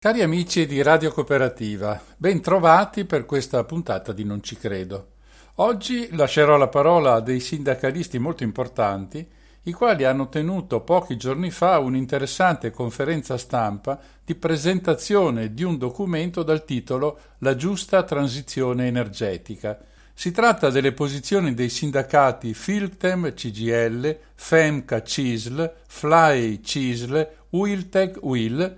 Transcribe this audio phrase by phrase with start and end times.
[0.00, 5.08] Cari amici di Radio Cooperativa, ben trovati per questa puntata di Non ci credo.
[5.56, 9.28] Oggi lascerò la parola a dei sindacalisti molto importanti,
[9.64, 16.42] i quali hanno tenuto pochi giorni fa un'interessante conferenza stampa di presentazione di un documento
[16.42, 19.78] dal titolo La giusta transizione energetica.
[20.20, 28.76] Si tratta delle posizioni dei sindacati Filtem CGL, FEMCA CISL, FLY CISL, UILTEC UIL,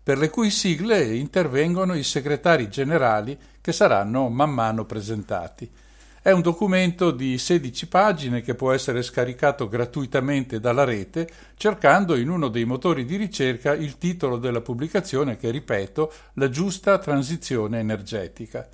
[0.00, 5.68] per le cui sigle intervengono i segretari generali che saranno man mano presentati.
[6.22, 12.30] È un documento di 16 pagine che può essere scaricato gratuitamente dalla rete cercando in
[12.30, 18.68] uno dei motori di ricerca il titolo della pubblicazione che, ripeto, La giusta transizione energetica.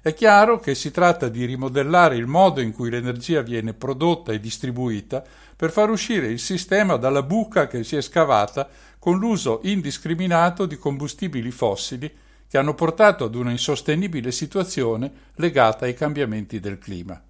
[0.00, 4.38] È chiaro che si tratta di rimodellare il modo in cui l'energia viene prodotta e
[4.38, 5.24] distribuita
[5.56, 8.68] per far uscire il sistema dalla buca che si è scavata
[9.00, 12.10] con l'uso indiscriminato di combustibili fossili
[12.48, 17.20] che hanno portato ad una insostenibile situazione legata ai cambiamenti del clima.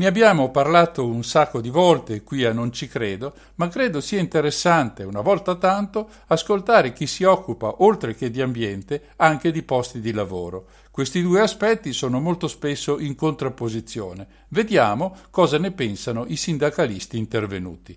[0.00, 4.20] Ne abbiamo parlato un sacco di volte qui a Non ci credo, ma credo sia
[4.20, 10.00] interessante, una volta tanto, ascoltare chi si occupa, oltre che di ambiente, anche di posti
[10.00, 10.66] di lavoro.
[10.98, 14.26] Questi due aspetti sono molto spesso in contrapposizione.
[14.48, 17.96] Vediamo cosa ne pensano i sindacalisti intervenuti.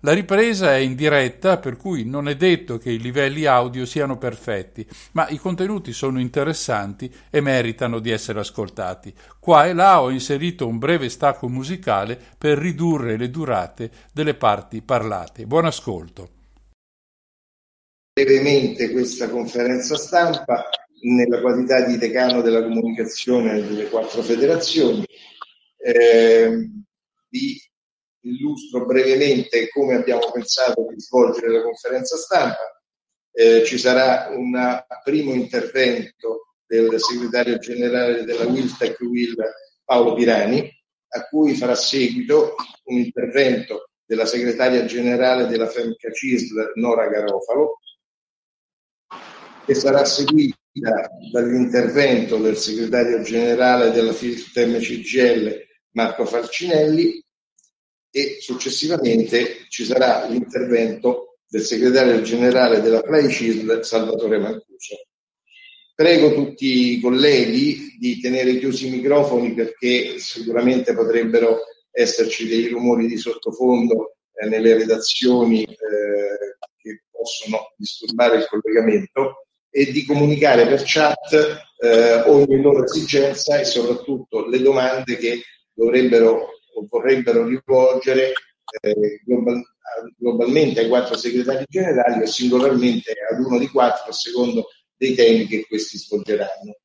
[0.00, 4.16] La ripresa è in diretta, per cui non è detto che i livelli audio siano
[4.16, 9.12] perfetti, ma i contenuti sono interessanti e meritano di essere ascoltati.
[9.38, 14.80] Qua e là ho inserito un breve stacco musicale per ridurre le durate delle parti
[14.80, 15.44] parlate.
[15.44, 16.30] Buon ascolto.
[18.14, 20.64] Brevemente questa conferenza stampa
[21.02, 25.04] nella qualità di decano della comunicazione delle quattro federazioni.
[25.76, 26.70] Eh,
[27.28, 27.60] vi
[28.20, 32.80] illustro brevemente come abbiamo pensato di svolgere la conferenza stampa.
[33.32, 39.36] Eh, ci sarà un primo intervento del segretario generale della Wiltec Will
[39.84, 40.70] Paolo Pirani,
[41.10, 42.54] a cui farà seguito
[42.84, 47.78] un intervento della segretaria generale della FEMCA CISL Nora Garofalo,
[49.68, 50.56] che sarà seguita
[51.30, 57.22] dall'intervento del segretario generale della FILTEM CGL Marco Falcinelli
[58.10, 63.30] e successivamente ci sarà l'intervento del segretario generale della Play
[63.82, 64.96] Salvatore Mancuso.
[65.94, 71.58] Prego tutti i colleghi di tenere chiusi i microfoni perché sicuramente potrebbero
[71.90, 79.92] esserci dei rumori di sottofondo eh, nelle redazioni eh, che possono disturbare il collegamento e
[79.92, 85.42] di comunicare per chat eh, ogni loro esigenza e soprattutto le domande che
[85.72, 88.32] dovrebbero o vorrebbero rivolgere
[88.80, 89.62] eh, global,
[90.16, 95.46] globalmente ai quattro segretari generali o singolarmente ad uno di quattro a secondo dei temi
[95.46, 96.76] che questi svolgeranno.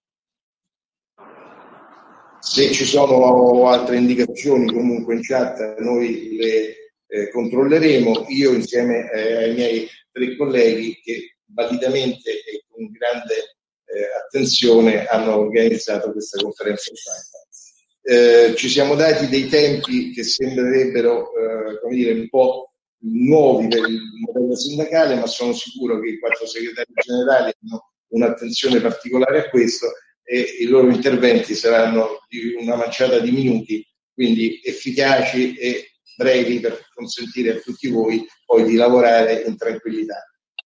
[2.40, 6.76] Se ci sono altre indicazioni comunque in chat noi le
[7.08, 13.34] eh, controlleremo io insieme eh, ai miei tre colleghi che validamente e con grande
[13.86, 17.42] eh, attenzione hanno organizzato questa conferenza stampa.
[18.06, 22.74] Eh, ci siamo dati dei tempi che sembrerebbero eh, come dire, un po'
[23.06, 28.82] nuovi per il modello sindacale, ma sono sicuro che i quattro segretari generali hanno un'attenzione
[28.82, 29.88] particolare a questo
[30.24, 36.88] e i loro interventi saranno di una manciata di minuti, quindi efficaci e brevi per
[36.94, 40.24] consentire a tutti voi poi di lavorare in tranquillità.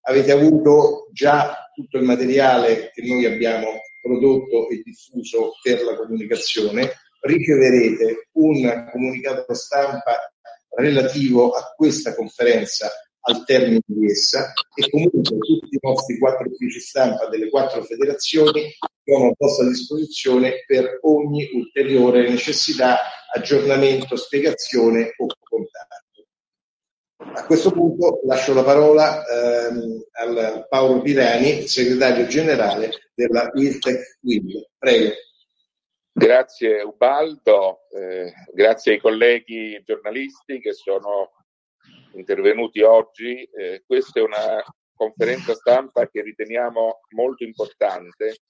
[0.03, 3.69] Avete avuto già tutto il materiale che noi abbiamo
[4.03, 6.91] prodotto e diffuso per la comunicazione,
[7.21, 10.17] riceverete un comunicato stampa
[10.75, 12.91] relativo a questa conferenza
[13.21, 18.75] al termine di essa e comunque tutti i nostri quattro uffici stampa delle quattro federazioni
[19.05, 22.99] sono a vostra disposizione per ogni ulteriore necessità,
[23.33, 26.08] aggiornamento, spiegazione o contatto.
[27.21, 34.69] A questo punto lascio la parola ehm, al Paolo Pirani, segretario generale della IRTEC WIL.
[34.79, 35.15] Prego.
[36.13, 41.33] Grazie Ubaldo, eh, grazie ai colleghi giornalisti che sono
[42.15, 43.43] intervenuti oggi.
[43.43, 44.63] Eh, questa è una
[44.95, 48.43] conferenza stampa che riteniamo molto importante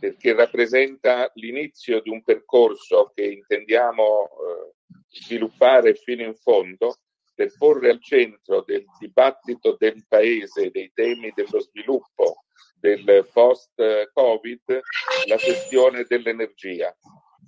[0.00, 4.72] perché rappresenta l'inizio di un percorso che intendiamo eh,
[5.08, 6.96] sviluppare fino in fondo
[7.34, 12.44] per porre al centro del dibattito del Paese, dei temi dello sviluppo,
[12.78, 14.80] del post-Covid,
[15.26, 16.94] la questione dell'energia.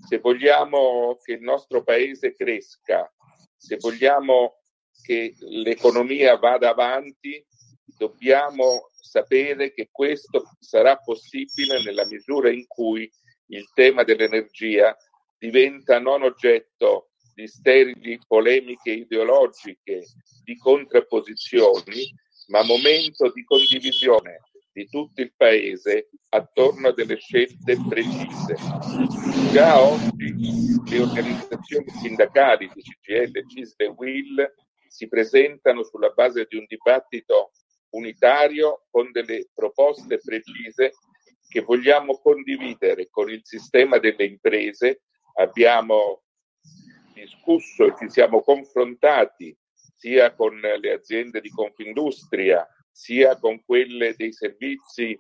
[0.06, 3.10] Se vogliamo che il nostro Paese cresca,
[3.56, 4.60] se vogliamo
[5.02, 7.44] che l'economia vada avanti,
[7.84, 13.10] dobbiamo sapere che questo sarà possibile nella misura in cui
[13.46, 14.96] il tema dell'energia
[15.38, 20.04] diventa non oggetto di sterili polemiche ideologiche,
[20.44, 22.14] di contrapposizioni,
[22.48, 24.40] ma momento di condivisione
[24.72, 28.56] di tutto il Paese attorno a delle scelte precise.
[29.52, 30.34] Già oggi
[30.90, 34.54] le organizzazioni sindacali di CGL, CISL e WIL
[34.88, 37.52] si presentano sulla base di un dibattito
[37.90, 40.92] unitario con delle proposte precise
[41.48, 45.02] che vogliamo condividere con il sistema delle imprese.
[45.34, 46.23] Abbiamo
[47.24, 49.56] discusso e ci siamo confrontati
[49.96, 55.18] sia con le aziende di Confindustria, sia con quelle dei servizi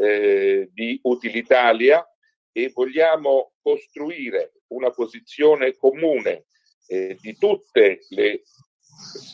[0.00, 2.06] eh, di Utilitalia
[2.52, 6.46] e vogliamo costruire una posizione comune
[6.86, 8.42] eh, di tutte le,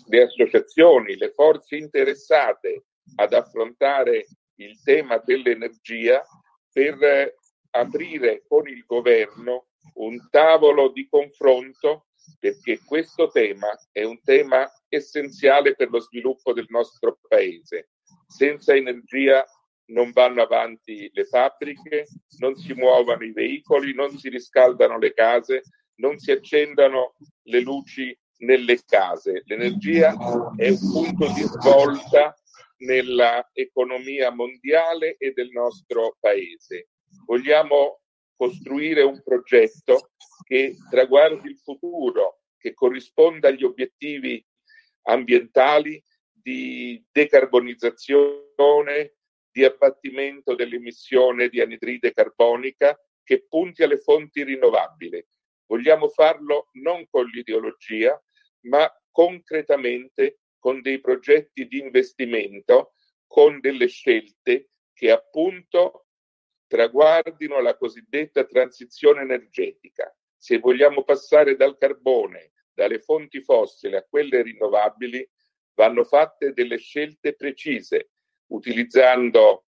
[0.07, 2.85] le associazioni, le forze interessate
[3.17, 4.27] ad affrontare
[4.57, 6.25] il tema dell'energia
[6.73, 7.35] per
[7.71, 12.07] aprire con il governo un tavolo di confronto
[12.39, 17.91] perché questo tema è un tema essenziale per lo sviluppo del nostro paese.
[18.27, 19.45] Senza energia
[19.87, 22.07] non vanno avanti le fabbriche,
[22.39, 25.63] non si muovono i veicoli, non si riscaldano le case,
[25.97, 27.15] non si accendono
[27.45, 29.43] le luci nelle case.
[29.47, 30.15] L'energia
[30.57, 32.35] è un punto di svolta
[32.79, 36.91] nella economia mondiale e del nostro paese.
[37.25, 38.01] Vogliamo
[38.39, 40.13] costruire un progetto
[40.47, 44.43] che traguardi il futuro, che corrisponda agli obiettivi
[45.03, 46.01] ambientali
[46.31, 49.17] di decarbonizzazione,
[49.51, 55.27] di abbattimento dell'emissione di anidride carbonica, che punti alle fonti rinnovabili.
[55.67, 58.23] Vogliamo farlo non con l'ideologia,
[58.63, 62.95] ma concretamente con dei progetti di investimento,
[63.27, 66.08] con delle scelte che appunto
[66.69, 70.15] traguardino la cosiddetta transizione energetica.
[70.37, 75.29] Se vogliamo passare dal carbone, dalle fonti fossili a quelle rinnovabili,
[75.75, 78.11] vanno fatte delle scelte precise,
[78.53, 79.65] utilizzando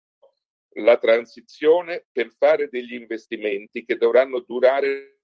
[0.77, 5.19] la transizione per fare degli investimenti che dovranno durare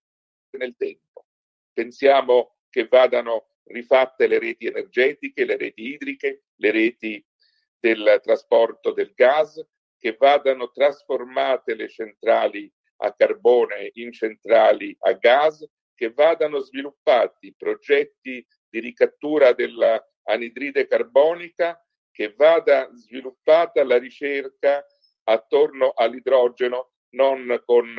[0.51, 1.25] nel tempo.
[1.73, 7.25] Pensiamo che vadano rifatte le reti energetiche, le reti idriche, le reti
[7.79, 9.65] del trasporto del gas,
[10.01, 12.69] che vadano trasformate le centrali
[13.03, 15.63] a carbone in centrali a gas,
[15.93, 21.79] che vadano sviluppati progetti di ricattura dell'anidride carbonica,
[22.11, 24.83] che vada sviluppata la ricerca
[25.25, 27.95] attorno all'idrogeno, non con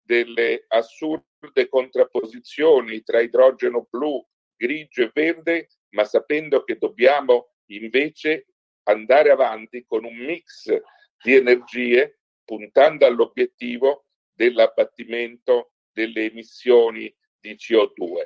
[0.00, 4.24] delle assurde contrapposizioni tra idrogeno blu,
[4.54, 8.46] grigio e verde, ma sapendo che dobbiamo invece
[8.84, 10.80] andare avanti con un mix
[11.22, 18.24] di energie puntando all'obiettivo dell'abbattimento delle emissioni di CO2.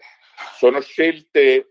[0.56, 1.70] Sono scelte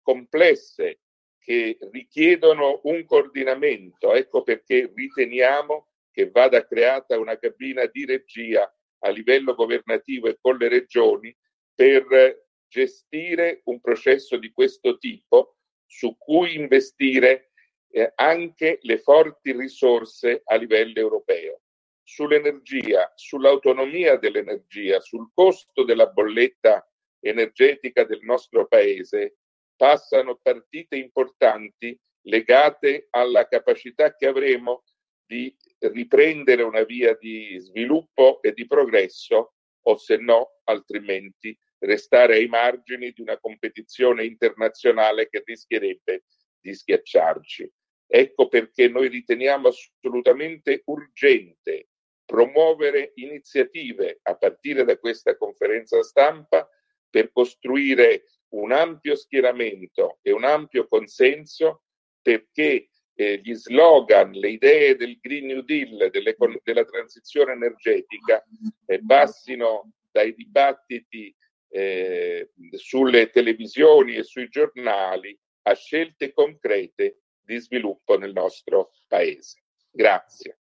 [0.00, 1.00] complesse
[1.38, 8.72] che richiedono un coordinamento, ecco perché riteniamo che vada creata una cabina di regia
[9.04, 11.36] a livello governativo e con le regioni
[11.74, 17.51] per gestire un processo di questo tipo su cui investire
[17.92, 21.60] eh, anche le forti risorse a livello europeo.
[22.02, 26.86] Sull'energia, sull'autonomia dell'energia, sul costo della bolletta
[27.20, 29.36] energetica del nostro paese
[29.76, 34.84] passano partite importanti legate alla capacità che avremo
[35.24, 42.46] di riprendere una via di sviluppo e di progresso o se no altrimenti restare ai
[42.46, 46.24] margini di una competizione internazionale che rischierebbe
[46.60, 47.70] di schiacciarci.
[48.14, 51.88] Ecco perché noi riteniamo assolutamente urgente
[52.26, 56.68] promuovere iniziative a partire da questa conferenza stampa
[57.08, 61.84] per costruire un ampio schieramento e un ampio consenso
[62.20, 68.44] perché eh, gli slogan, le idee del Green New Deal, della transizione energetica
[68.88, 71.34] eh, passino dai dibattiti
[71.70, 79.60] eh, sulle televisioni e sui giornali a scelte concrete di sviluppo nel nostro paese.
[79.90, 80.56] Grazie.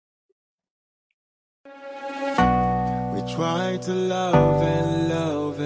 [3.13, 5.59] We try to love and love.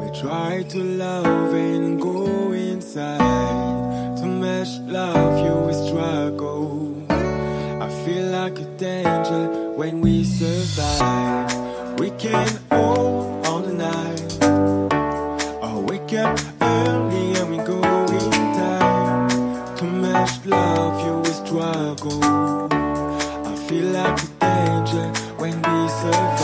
[0.00, 4.16] We try to love and go inside.
[4.18, 7.04] To match love, you will struggle.
[7.10, 11.52] I feel like a danger when we survive.
[11.98, 14.11] We can hold all the night.
[20.22, 22.22] To love, you will struggle.
[22.22, 26.41] I feel like a danger when we survive.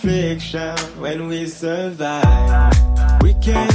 [0.00, 2.72] Fiction when we survive.
[3.22, 3.70] We can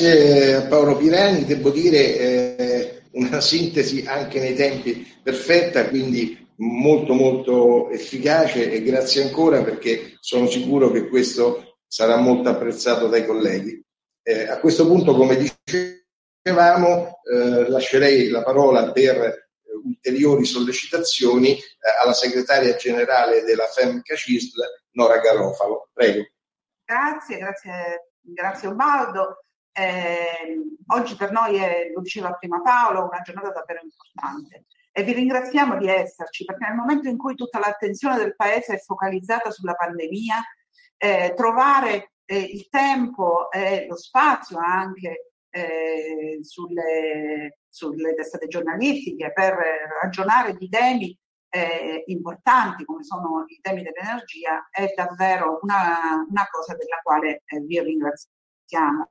[0.00, 7.12] Grazie a Paolo Pirani, devo dire eh, una sintesi anche nei tempi perfetta, quindi molto
[7.12, 13.84] molto efficace e grazie ancora perché sono sicuro che questo sarà molto apprezzato dai colleghi.
[14.22, 19.48] Eh, a questo punto, come dicevamo, eh, lascerei la parola per eh,
[19.84, 21.62] ulteriori sollecitazioni eh,
[22.02, 25.90] alla segretaria generale della FEM CACISL, Nora Garofalo.
[25.92, 26.22] Prego.
[26.86, 29.44] Grazie, grazie Grazie Ubaldo.
[29.72, 35.12] Eh, oggi per noi è, lo diceva prima Paolo, una giornata davvero importante e vi
[35.12, 39.74] ringraziamo di esserci perché nel momento in cui tutta l'attenzione del Paese è focalizzata sulla
[39.74, 40.42] pandemia,
[40.96, 49.56] eh, trovare eh, il tempo e lo spazio anche eh, sulle, sulle testate giornalistiche per
[50.02, 51.16] ragionare di temi
[51.52, 57.60] eh, importanti come sono i temi dell'energia è davvero una, una cosa della quale eh,
[57.60, 59.10] vi ringraziamo.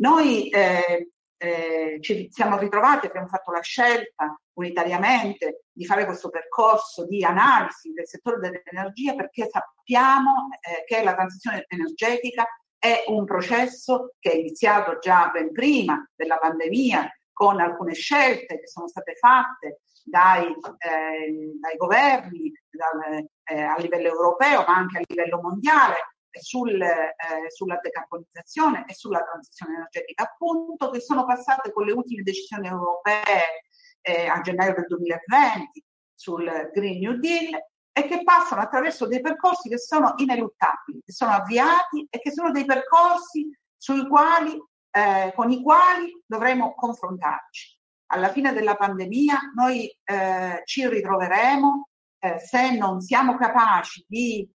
[0.00, 7.06] Noi eh, eh, ci siamo ritrovati, abbiamo fatto la scelta unitariamente di fare questo percorso
[7.06, 12.46] di analisi del settore dell'energia perché sappiamo eh, che la transizione energetica
[12.78, 18.66] è un processo che è iniziato già ben prima della pandemia con alcune scelte che
[18.66, 25.02] sono state fatte dai, eh, dai governi dal, eh, a livello europeo ma anche a
[25.06, 25.96] livello mondiale
[26.38, 27.14] sul, eh,
[27.48, 33.64] sulla decarbonizzazione e sulla transizione energetica, appunto che sono passate con le ultime decisioni europee
[34.02, 35.84] eh, a gennaio del 2020
[36.14, 37.58] sul Green New Deal
[37.92, 42.50] e che passano attraverso dei percorsi che sono ineluttabili, che sono avviati e che sono
[42.50, 44.56] dei percorsi sui quali,
[44.90, 47.78] eh, con i quali dovremo confrontarci.
[48.12, 54.48] Alla fine della pandemia noi eh, ci ritroveremo eh, se non siamo capaci di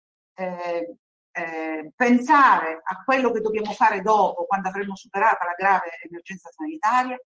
[1.36, 7.20] eh, pensare a quello che dobbiamo fare dopo, quando avremo superato la grave emergenza sanitaria,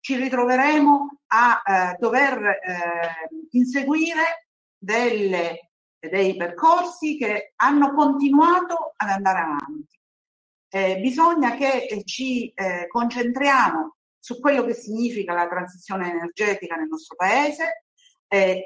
[0.00, 4.48] ci ritroveremo a eh, dover eh, inseguire
[4.78, 9.98] delle, dei percorsi che hanno continuato ad andare avanti.
[10.72, 12.54] Eh, bisogna che eh, ci
[12.88, 17.84] concentriamo su quello che significa la transizione energetica nel nostro paese,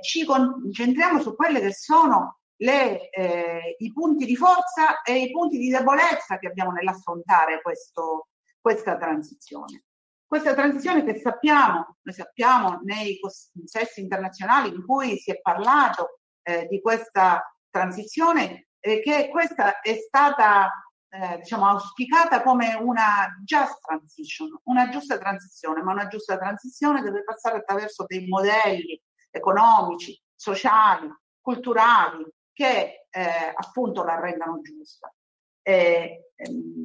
[0.02, 5.58] ci concentriamo su quelle che sono le, eh, i punti di forza e i punti
[5.58, 8.28] di debolezza che abbiamo nell'affrontare questo,
[8.60, 9.84] questa transizione.
[10.26, 16.66] Questa transizione che sappiamo, noi sappiamo nei consessi internazionali in cui si è parlato eh,
[16.66, 20.70] di questa transizione, eh, che questa è stata
[21.08, 27.22] eh, diciamo, auspicata come una just transition, una giusta transizione, ma una giusta transizione deve
[27.22, 31.08] passare attraverso dei modelli economici, sociali,
[31.40, 35.12] culturali che eh, appunto la rendano giusta.
[35.60, 36.30] Eh,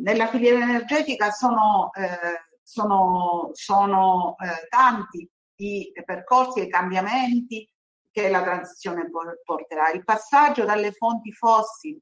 [0.02, 5.30] nella filiera energetica sono, eh, sono, sono eh, tanti
[5.62, 7.70] i percorsi e i cambiamenti
[8.12, 9.10] che la transizione
[9.44, 9.92] porterà.
[9.92, 12.02] Il passaggio dalle fonti fossili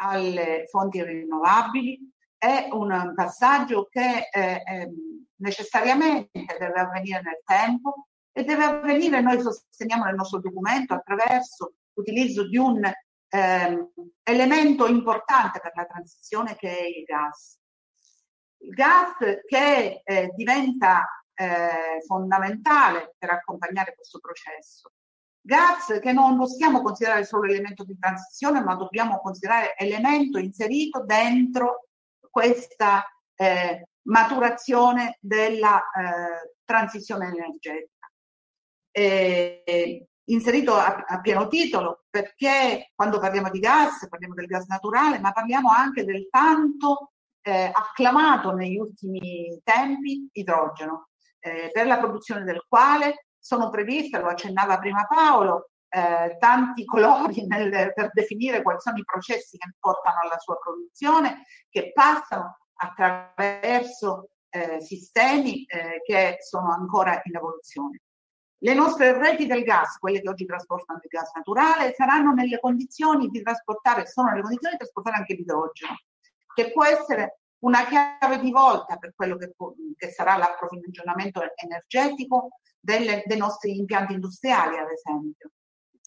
[0.00, 1.98] alle fonti rinnovabili
[2.36, 4.90] è un passaggio che eh, eh,
[5.36, 12.48] necessariamente deve avvenire nel tempo e deve avvenire, noi sosteniamo nel nostro documento, attraverso l'utilizzo
[12.48, 12.88] di un
[13.28, 13.90] eh,
[14.22, 17.58] elemento importante per la transizione che è il gas.
[18.60, 19.16] Il gas
[19.46, 24.92] che eh, diventa eh, fondamentale per accompagnare questo processo
[25.48, 31.88] gas che non possiamo considerare solo elemento di transizione, ma dobbiamo considerare elemento inserito dentro
[32.30, 33.02] questa
[33.34, 38.10] eh, maturazione della eh, transizione energetica.
[38.90, 45.18] E, inserito a, a, pieno titolo perché quando parliamo di gas parliamo del gas naturale,
[45.18, 51.08] ma parliamo anche del tanto eh, acclamato negli ultimi tempi idrogeno,
[51.40, 57.46] eh, per la produzione del quale sono previste, lo accennava prima Paolo, eh, tanti colori
[57.46, 64.30] nel, per definire quali sono i processi che portano alla sua produzione, che passano attraverso
[64.50, 68.02] eh, sistemi eh, che sono ancora in evoluzione.
[68.60, 73.28] Le nostre reti del gas, quelle che oggi trasportano il gas naturale, saranno nelle condizioni
[73.28, 75.96] di trasportare, sono nelle condizioni di trasportare anche l'idrogeno,
[76.54, 79.54] che può essere una chiave di volta per quello che,
[79.96, 85.50] che sarà l'approvvigionamento energetico delle, dei nostri impianti industriali, ad esempio.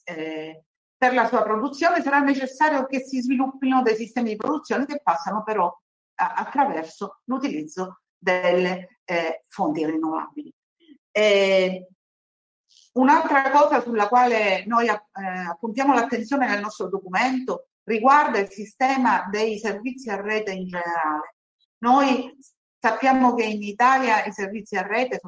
[0.03, 0.63] Eh,
[0.97, 5.43] per la sua produzione sarà necessario che si sviluppino dei sistemi di produzione che passano
[5.43, 5.73] però
[6.15, 10.53] a, attraverso l'utilizzo delle eh, fonti rinnovabili.
[11.11, 11.87] Eh,
[12.93, 14.99] un'altra cosa sulla quale noi eh,
[15.49, 21.35] appuntiamo l'attenzione nel nostro documento riguarda il sistema dei servizi a rete in generale.
[21.79, 22.37] Noi
[22.77, 25.19] sappiamo che in Italia i servizi a rete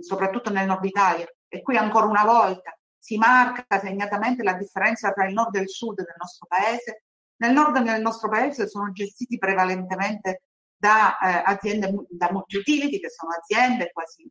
[0.00, 1.26] soprattutto nel nord Italia.
[1.48, 5.68] E qui ancora una volta si marca segnatamente la differenza tra il nord e il
[5.68, 7.04] sud del nostro paese.
[7.36, 10.42] Nel nord del nostro paese sono gestiti prevalentemente
[10.76, 14.30] da eh, aziende, da multi-utility, che sono aziende quasi eh,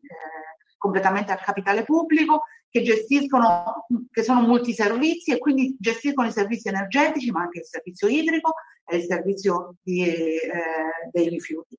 [0.82, 7.30] completamente a capitale pubblico, che gestiscono, che sono multiservizi e quindi gestiscono i servizi energetici,
[7.30, 10.50] ma anche il servizio idrico e il servizio di, eh,
[11.12, 11.78] dei rifiuti.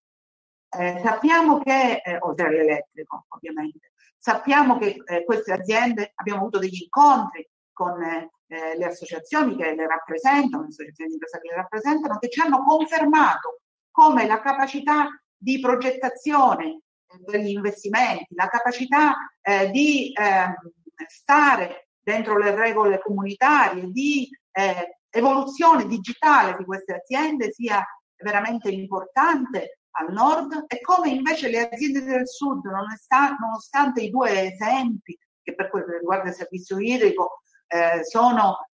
[0.68, 6.82] Eh, sappiamo che, eh, oltre all'elettrico ovviamente, sappiamo che eh, queste aziende, abbiamo avuto degli
[6.82, 12.18] incontri con eh, le associazioni che le rappresentano, le associazioni di impresa che le rappresentano,
[12.18, 16.76] che ci hanno confermato come la capacità di progettazione eh,
[17.26, 20.54] degli investimenti, la capacità eh, di ehm,
[21.06, 24.28] stare dentro le regole comunitarie, di
[25.08, 27.84] evoluzione digitale di queste aziende sia
[28.16, 35.18] veramente importante al nord e come invece le aziende del sud, nonostante i due esempi,
[35.42, 38.71] che per quello che riguarda il servizio idrico eh, sono eh,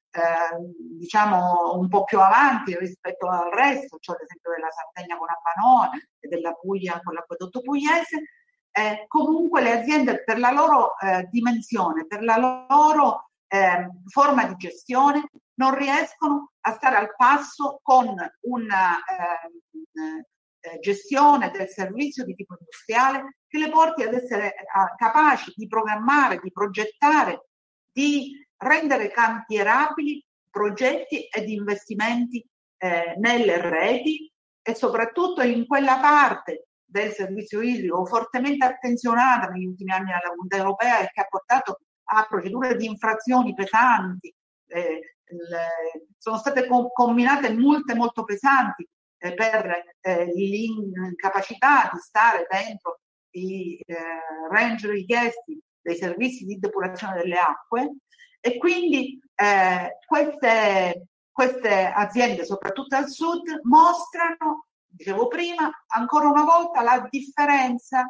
[0.97, 5.89] diciamo un po' più avanti rispetto al resto, cioè ad esempio della Sardegna con Abbanoa
[6.19, 8.23] e della Puglia con l'acquedotto pugliese,
[8.71, 14.55] eh, comunque le aziende per la loro eh, dimensione, per la loro eh, forma di
[14.55, 20.25] gestione, non riescono a stare al passo con una eh,
[20.65, 24.63] eh, gestione del servizio di tipo industriale che le porti ad essere eh,
[24.97, 27.49] capaci di programmare, di progettare,
[27.91, 32.45] di rendere cantierabili progetti ed investimenti
[32.77, 39.91] eh, nelle reti e soprattutto in quella parte del servizio idrico fortemente attenzionata negli ultimi
[39.91, 44.33] anni dalla Comunità Europea e che ha portato a procedure di infrazioni pesanti.
[44.67, 45.67] Eh, le,
[46.17, 52.99] sono state com- combinate multe molto pesanti eh, per eh, l'incapacità di stare dentro
[53.31, 53.95] i eh,
[54.51, 57.95] range richiesti dei servizi di depurazione delle acque
[58.45, 66.81] e quindi eh, queste, queste aziende, soprattutto al sud, mostrano dicevo prima, ancora una volta
[66.81, 68.05] la differenza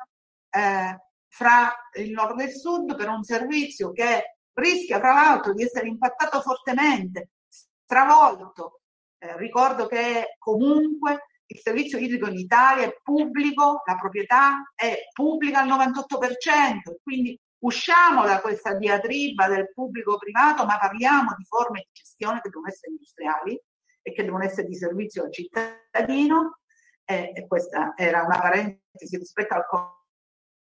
[0.50, 5.64] eh, fra il nord e il sud per un servizio che rischia tra l'altro di
[5.64, 8.82] essere impattato fortemente, stravolto.
[9.20, 15.62] Eh, ricordo che comunque il servizio idrico in Italia è pubblico, la proprietà è pubblica
[15.62, 22.42] al 98%, quindi usciamo da questa diatriba del pubblico-privato, ma parliamo di forme di gestione
[22.42, 23.62] che devono essere industriali
[24.02, 26.60] e che devono essere di servizio al cittadino.
[27.06, 29.64] E, e questa era una parentesi rispetto al,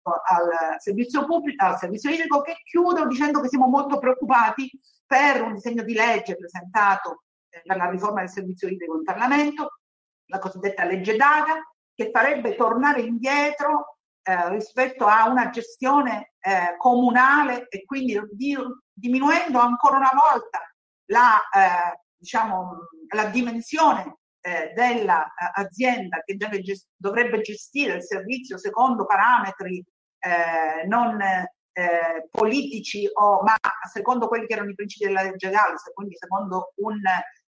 [0.03, 4.71] al servizio pubblico, al servizio idrico, che chiudo dicendo che siamo molto preoccupati
[5.07, 9.81] per un disegno di legge presentato eh, per la riforma del servizio idrico in Parlamento,
[10.27, 11.61] la cosiddetta legge Daga,
[11.95, 18.55] che farebbe tornare indietro eh, rispetto a una gestione eh, comunale e quindi di,
[18.93, 20.61] diminuendo ancora una volta
[21.07, 29.07] la, eh, diciamo, la dimensione eh, dell'azienda che deve gest- dovrebbe gestire il servizio secondo
[29.07, 29.83] parametri
[30.19, 33.57] eh, non eh, politici o, ma
[33.91, 37.01] secondo quelli che erano i principi della legge Galles, quindi secondo un,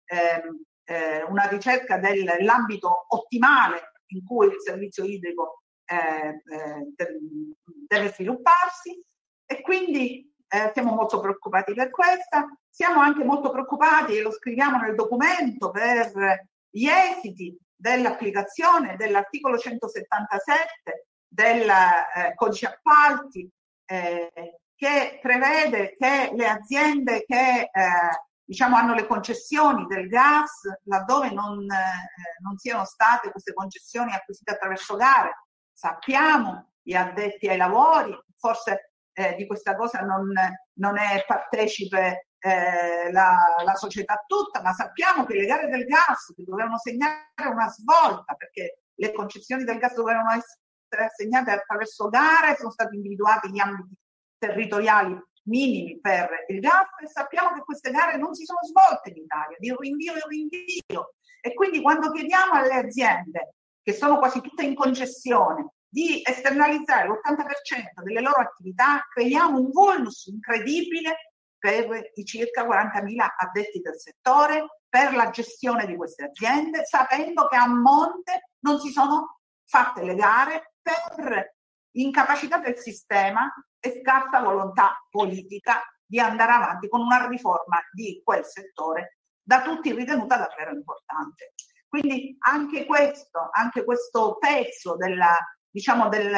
[0.07, 7.43] ehm, eh, una ricerca dell'ambito ottimale in cui il servizio idrico eh, eh,
[7.87, 9.03] deve svilupparsi
[9.47, 12.47] e quindi eh, siamo molto preoccupati per questa.
[12.69, 21.07] Siamo anche molto preoccupati, e lo scriviamo nel documento, per gli esiti dell'applicazione dell'articolo 177
[21.27, 23.49] del eh, codice appalti
[23.87, 24.31] eh,
[24.75, 31.61] che prevede che le aziende che eh, diciamo, hanno le concessioni del gas, laddove non,
[31.63, 35.46] eh, non siano state queste concessioni acquisite attraverso gare.
[35.77, 40.33] Sappiamo gli addetti ai lavori, forse eh, di questa cosa non,
[40.79, 46.33] non è partecipe eh, la, la, società tutta, ma sappiamo che le gare del gas
[46.35, 52.71] dovevano segnare una svolta perché le concessioni del gas dovevano essere assegnate attraverso gare, sono
[52.71, 53.95] stati individuati gli ambiti
[54.39, 59.25] territoriali minimi per il gas e sappiamo che queste gare non si sono svolte in
[59.25, 61.17] Italia, di rinvio in rinvio.
[61.43, 68.03] E quindi quando chiediamo alle aziende, che sono quasi tutte in concessione, di esternalizzare l'80%
[68.03, 75.15] delle loro attività, creiamo un bonus incredibile per i circa 40.000 addetti del settore, per
[75.15, 80.75] la gestione di queste aziende, sapendo che a monte non si sono fatte le gare
[80.83, 81.55] per
[81.93, 88.45] incapacità del sistema e scarsa volontà politica di andare avanti con una riforma di quel
[88.45, 91.53] settore da tutti ritenuta davvero importante.
[91.99, 95.35] Quindi anche questo, anche questo pezzo della,
[95.71, 96.31] diciamo del,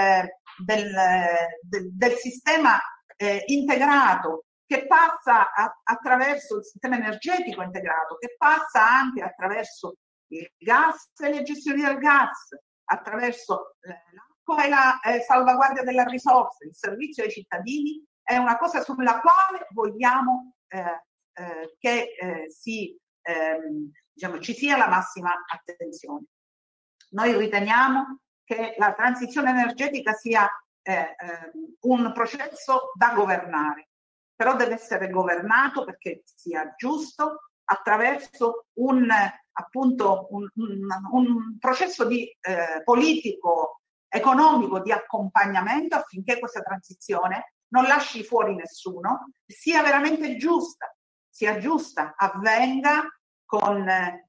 [0.56, 0.94] del,
[1.60, 2.78] del, del sistema
[3.16, 9.96] eh, integrato che passa a, attraverso il sistema energetico integrato, che passa anche attraverso
[10.28, 12.50] il gas e le gestioni del gas,
[12.84, 13.94] attraverso eh,
[14.44, 19.66] come la eh, salvaguardia della risorsa, il servizio ai cittadini, è una cosa sulla quale
[19.70, 22.96] vogliamo eh, eh, che eh, si,
[23.28, 26.24] ehm, diciamo, ci sia la massima attenzione.
[27.10, 30.48] Noi riteniamo che la transizione energetica sia
[30.82, 33.90] eh, ehm, un processo da governare,
[34.34, 39.10] però deve essere governato perché sia giusto attraverso un,
[39.52, 47.84] appunto, un, un, un processo di eh, politico economico di accompagnamento affinché questa transizione non
[47.84, 50.90] lasci fuori nessuno, sia veramente giusta,
[51.28, 53.06] sia giusta, avvenga
[53.48, 54.28] con eh,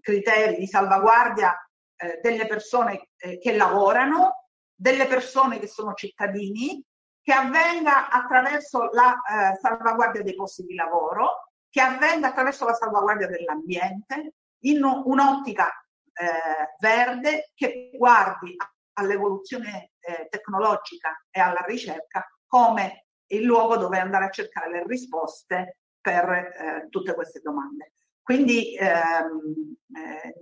[0.00, 1.56] criteri di salvaguardia
[1.94, 6.84] eh, delle persone eh, che lavorano, delle persone che sono cittadini,
[7.22, 13.28] che avvenga attraverso la eh, salvaguardia dei posti di lavoro, che avvenga attraverso la salvaguardia
[13.28, 18.56] dell'ambiente, in un'ottica eh, verde che guardi
[18.94, 25.78] all'evoluzione eh, tecnologica e alla ricerca come il luogo dove andare a cercare le risposte
[26.00, 27.92] per eh, tutte queste domande.
[28.24, 30.34] Quindi ehm, eh,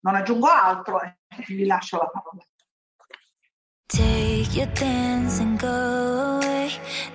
[0.00, 2.42] non aggiungo altro e vi lascio la parola.
[3.86, 6.70] Take your dance and go away.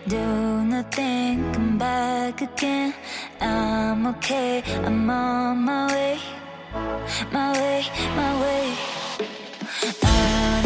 [0.06, 2.94] Do nothing, come back again.
[3.42, 6.20] I'm okay, I'm on my way.
[7.32, 8.74] My way, my way.
[10.02, 10.63] I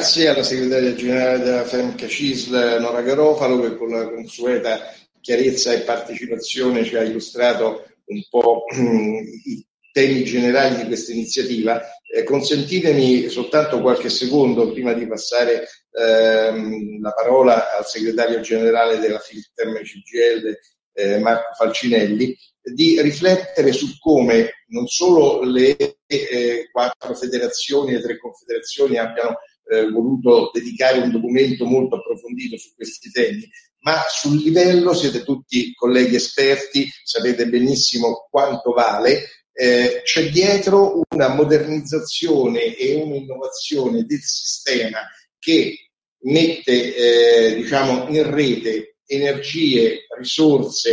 [0.00, 5.80] grazie alla segretaria generale della FEMCA CISL Nora Garofalo che con la consueta chiarezza e
[5.80, 11.82] partecipazione ci ha illustrato un po' i temi generali di questa iniziativa.
[12.02, 19.18] Eh, consentitemi soltanto qualche secondo prima di passare ehm, la parola al segretario generale della
[19.18, 20.58] FILTEM CGL
[20.94, 28.18] eh, Marco Falcinelli di riflettere su come non solo le eh, quattro federazioni, le tre
[28.18, 29.36] confederazioni abbiano
[29.70, 33.48] eh, voluto dedicare un documento molto approfondito su questi temi,
[33.80, 41.28] ma sul livello siete tutti colleghi esperti, sapete benissimo quanto vale, eh, c'è dietro una
[41.28, 45.00] modernizzazione e un'innovazione del sistema
[45.38, 45.90] che
[46.22, 50.92] mette eh, diciamo, in rete energie, risorse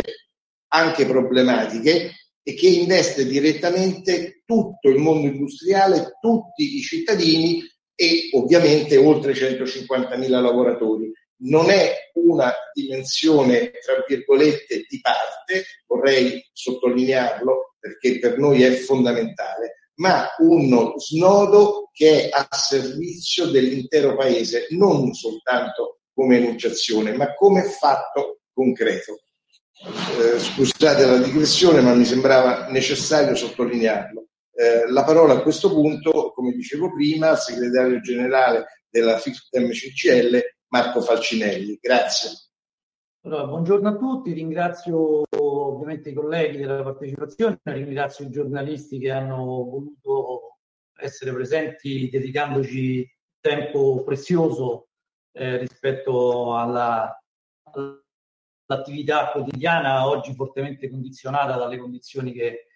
[0.68, 2.12] anche problematiche
[2.42, 7.62] e che investe direttamente tutto il mondo industriale, tutti i cittadini
[8.00, 11.10] e ovviamente oltre 150.000 lavoratori.
[11.40, 19.90] Non è una dimensione, tra virgolette, di parte, vorrei sottolinearlo perché per noi è fondamentale,
[19.96, 27.64] ma uno snodo che è a servizio dell'intero paese, non soltanto come enunciazione, ma come
[27.64, 29.18] fatto concreto.
[29.80, 34.27] Eh, scusate la digressione, ma mi sembrava necessario sottolinearlo.
[34.60, 40.40] Eh, la parola a questo punto, come dicevo prima, al segretario generale della FICTEM CCL,
[40.72, 41.78] Marco Falcinelli.
[41.80, 42.30] Grazie.
[43.20, 49.44] Allora, buongiorno a tutti, ringrazio ovviamente i colleghi della partecipazione, ringrazio i giornalisti che hanno
[49.44, 50.56] voluto
[50.96, 54.88] essere presenti dedicandoci tempo prezioso
[55.36, 57.16] eh, rispetto alla,
[58.66, 62.67] all'attività quotidiana oggi fortemente condizionata dalle condizioni che,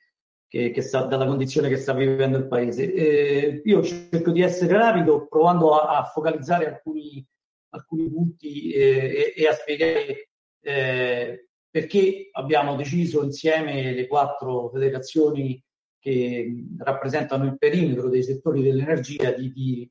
[0.52, 2.92] che, che sta, dalla condizione che sta vivendo il paese.
[2.92, 7.26] Eh, io cerco di essere rapido provando a, a focalizzare alcuni,
[7.70, 10.28] alcuni punti eh, e, e, a spiegare
[10.60, 15.58] eh, perché abbiamo deciso insieme le quattro federazioni
[15.98, 19.90] che rappresentano il perimetro dei settori dell'energia di, di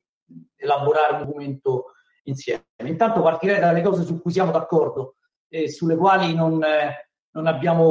[0.54, 1.86] elaborare un documento
[2.24, 2.62] insieme.
[2.84, 5.16] Intanto partirei dalle cose su cui siamo d'accordo
[5.48, 7.84] e sulle quali non, eh, non abbiamo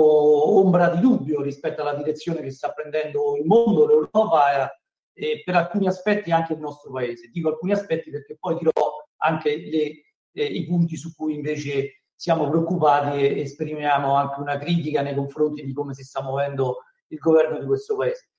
[0.58, 4.80] ombra di dubbio rispetto alla direzione che sta prendendo il mondo, l'Europa eh,
[5.14, 7.30] e per alcuni aspetti anche il nostro paese.
[7.32, 8.72] Dico alcuni aspetti perché poi dirò
[9.18, 15.02] anche le, eh, i punti su cui invece siamo preoccupati e esprimiamo anche una critica
[15.02, 18.30] nei confronti di come si sta muovendo il governo di questo paese.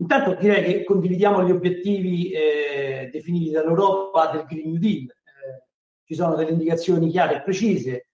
[0.00, 5.06] Intanto direi che condividiamo gli obiettivi eh, definiti dall'Europa del Green New Deal,
[6.08, 8.07] ci sono delle indicazioni chiare e precise,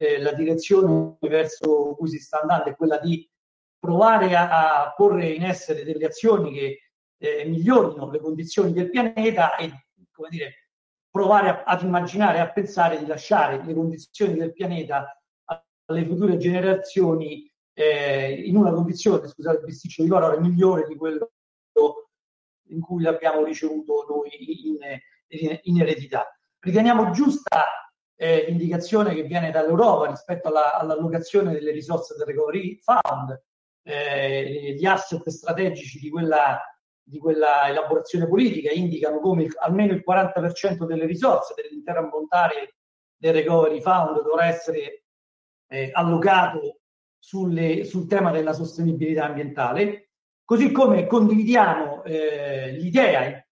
[0.00, 3.28] eh, la direzione verso cui si sta andando è quella di
[3.78, 6.78] provare a, a porre in essere delle azioni che
[7.18, 9.70] eh, migliorino le condizioni del pianeta e
[10.10, 10.70] come dire,
[11.10, 15.20] provare a, ad immaginare, a pensare di lasciare le condizioni del pianeta
[15.84, 21.32] alle future generazioni eh, in una condizione, scusate il bisticcio di parole, migliore di quello
[22.68, 24.30] in cui l'abbiamo ricevuto noi
[24.66, 24.78] in,
[25.28, 26.26] in, in eredità.
[26.60, 27.89] Riteniamo giusta
[28.22, 33.42] eh, l'indicazione che viene dall'Europa rispetto alla, all'allocazione delle risorse del Recovery Fund,
[33.82, 36.60] eh, gli asset strategici di quella,
[37.02, 42.76] di quella elaborazione politica indicano come il, almeno il 40% delle risorse dell'intero ammontare
[43.16, 45.04] del Recovery Fund dovrà essere
[45.68, 46.80] eh, allocato
[47.18, 50.10] sulle, sul tema della sostenibilità ambientale,
[50.44, 53.44] così come condividiamo eh, l'idea, il,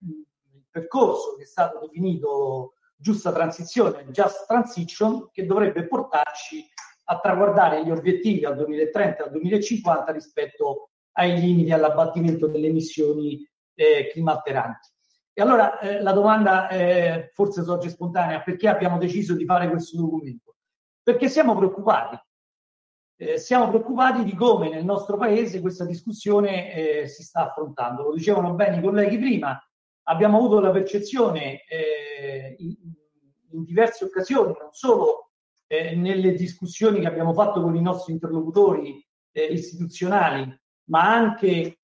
[0.52, 6.66] il percorso che è stato definito giusta transizione, just transition, che dovrebbe portarci
[7.10, 13.48] a traguardare gli obiettivi al 2030 e al 2050 rispetto ai limiti all'abbattimento delle emissioni
[13.74, 14.88] eh, climalteranti.
[15.32, 19.96] E allora eh, la domanda eh, forse sorge spontanea, perché abbiamo deciso di fare questo
[19.96, 20.56] documento?
[21.02, 22.18] Perché siamo preoccupati.
[23.20, 28.02] Eh, siamo preoccupati di come nel nostro paese questa discussione eh, si sta affrontando.
[28.02, 29.58] Lo dicevano bene i colleghi prima,
[30.08, 32.74] abbiamo avuto la percezione eh, in,
[33.50, 35.30] in, diverse occasioni, non solo
[35.66, 41.78] eh, nelle discussioni che abbiamo fatto con i nostri interlocutori eh, istituzionali, ma anche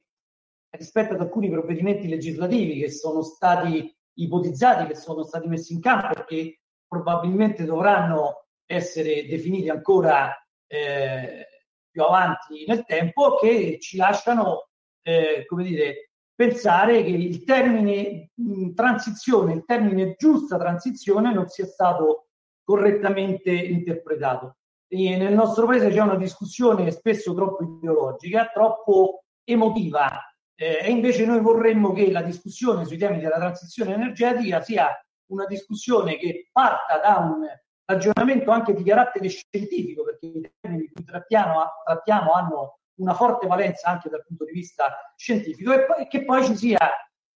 [0.70, 6.20] rispetto ad alcuni provvedimenti legislativi che sono stati ipotizzati, che sono stati messi in campo
[6.20, 10.34] e che probabilmente dovranno essere definiti ancora
[10.66, 11.46] eh,
[11.90, 14.68] più avanti nel tempo, che ci lasciano,
[15.02, 18.30] eh, come dire, pensare che il termine
[18.74, 22.28] transizione, il termine giusta transizione non sia stato
[22.62, 24.56] correttamente interpretato.
[24.88, 30.08] E nel nostro paese c'è una discussione spesso troppo ideologica, troppo emotiva
[30.56, 34.88] Eh, e invece noi vorremmo che la discussione sui temi della transizione energetica sia
[35.32, 37.44] una discussione che parta da un
[37.84, 43.88] ragionamento anche di carattere scientifico, perché i temi cui trattiamo, trattiamo hanno una forte valenza
[43.88, 46.78] anche dal punto di vista scientifico e, poi, che poi ci sia,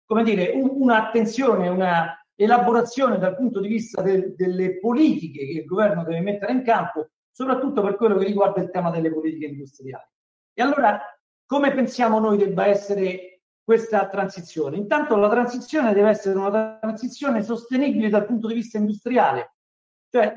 [0.06, 5.66] come dire, un, un'attenzione, una elaborazione dal punto di vista del, delle politiche che il
[5.66, 10.06] governo deve mettere in campo, soprattutto per quello che riguarda il tema delle politiche industriali.
[10.54, 11.02] E allora,
[11.46, 14.78] come pensiamo noi debba essere questa transizione?
[14.78, 19.56] Intanto la transizione deve essere una transizione sostenibile dal punto di vista industriale.
[20.10, 20.36] Cioè,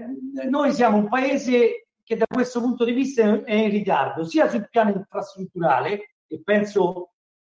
[0.48, 4.68] noi siamo un paese che da questo punto di vista è in ritardo, sia sul
[4.68, 7.12] piano infrastrutturale, e penso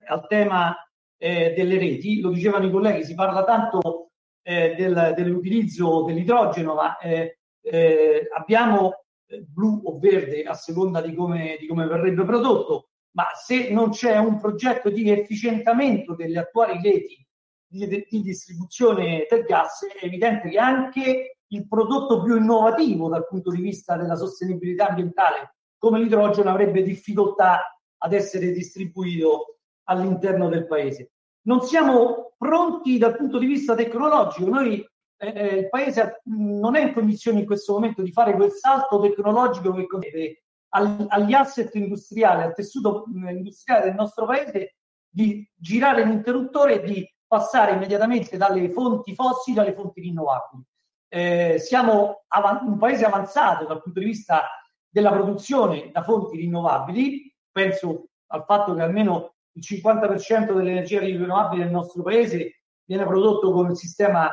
[0.09, 0.75] al tema
[1.17, 4.11] eh, delle reti, lo dicevano i colleghi, si parla tanto
[4.43, 11.15] eh, del, dell'utilizzo dell'idrogeno, ma eh, eh abbiamo eh, blu o verde a seconda di
[11.15, 16.81] come, di come verrebbe prodotto, ma se non c'è un progetto di efficientamento delle attuali
[16.83, 17.25] reti
[17.69, 23.51] di, di distribuzione del gas, è evidente che anche il prodotto più innovativo dal punto
[23.51, 31.13] di vista della sostenibilità ambientale, come l'idrogeno, avrebbe difficoltà ad essere distribuito all'interno del paese.
[31.43, 34.49] Non siamo pronti dal punto di vista tecnologico.
[34.49, 34.87] Noi,
[35.17, 39.01] eh, eh il paese non è in condizioni in questo momento di fare quel salto
[39.01, 44.77] tecnologico che consente agli asset industriali, al tessuto industriale del nostro paese
[45.09, 50.65] di girare l'interruttore e di passare immediatamente dalle fonti fossili alle fonti rinnovabili
[51.13, 54.49] eh, siamo av- un paese avanzato dal punto di vista
[54.89, 61.73] della produzione da fonti rinnovabili, penso al fatto che almeno il 50% dell'energia rinnovabile nel
[61.73, 64.31] nostro paese viene prodotto con il sistema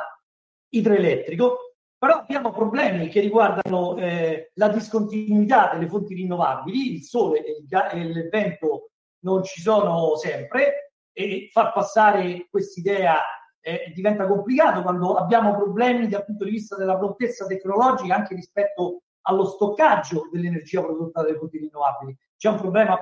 [0.68, 7.56] idroelettrico, però abbiamo problemi che riguardano eh, la discontinuità delle fonti rinnovabili, il sole e
[7.60, 8.90] il, e il vento
[9.24, 10.92] non ci sono sempre.
[11.12, 13.20] E far passare quest'idea
[13.60, 19.02] eh, diventa complicato quando abbiamo problemi dal punto di vista della prontezza tecnologica anche rispetto
[19.22, 22.16] allo stoccaggio dell'energia prodotta dalle fonti rinnovabili.
[22.36, 22.98] C'è un problema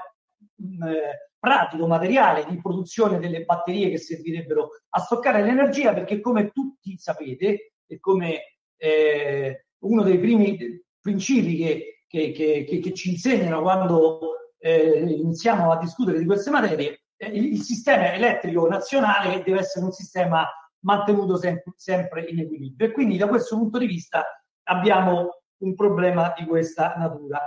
[0.56, 6.50] mh, eh, pratico, materiale di produzione delle batterie che servirebbero a stoccare l'energia perché come
[6.50, 10.58] tutti sapete e come eh, uno dei primi
[11.00, 14.20] principi che, che, che, che ci insegnano quando
[14.58, 19.92] eh, iniziamo a discutere di queste materie eh, il sistema elettrico nazionale deve essere un
[19.92, 20.46] sistema
[20.80, 24.24] mantenuto sempre, sempre in equilibrio e quindi da questo punto di vista
[24.64, 27.40] abbiamo un problema di questa natura.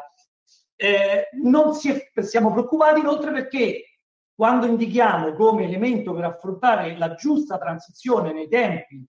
[0.76, 3.84] Eh, non è, siamo preoccupati inoltre perché
[4.34, 9.06] quando indichiamo come elemento per affrontare la giusta transizione nei tempi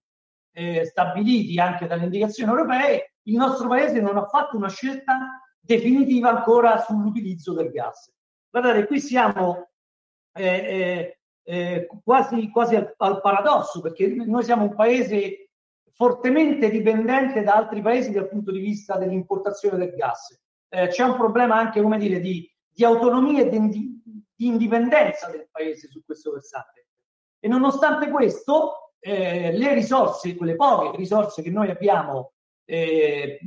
[0.52, 6.30] eh, stabiliti anche dalle indicazioni europee, il nostro paese non ha fatto una scelta definitiva
[6.30, 8.12] ancora sull'utilizzo del gas.
[8.50, 9.69] Guardate, qui siamo
[10.32, 15.50] eh, eh, quasi, quasi al, al, paradosso, perché noi siamo un paese
[15.92, 20.38] fortemente dipendente da altri paesi dal punto di vista dell'importazione del gas.
[20.68, 25.48] Eh, c'è un problema anche, come dire, di, di autonomia e di, di, indipendenza del
[25.50, 26.86] paese su questo versante.
[27.38, 32.32] E nonostante questo, eh, le risorse, quelle poche risorse che noi abbiamo,
[32.64, 33.38] eh,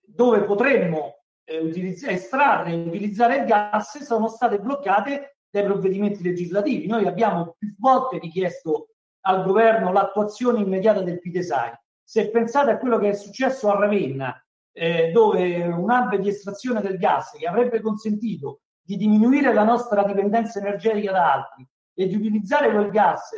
[0.00, 6.86] dove potremmo eh, utilizz- estrarre e utilizzare il gas, sono state bloccate dai provvedimenti legislativi.
[6.86, 8.90] Noi abbiamo più volte richiesto
[9.22, 11.72] al governo l'attuazione immediata del PIDESAI.
[12.02, 14.42] Se pensate a quello che è successo a Ravenna,
[14.72, 20.04] eh, dove un hub di estrazione del gas che avrebbe consentito di diminuire la nostra
[20.04, 23.32] dipendenza energetica da altri e di utilizzare quel gas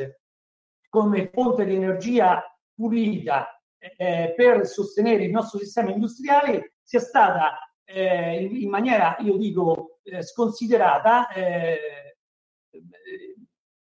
[0.89, 2.43] come fonte di energia
[2.75, 9.99] pulita eh, per sostenere il nostro sistema industriale, sia stata eh, in, maniera, io dico,
[10.03, 12.17] eh, sconsiderata, eh,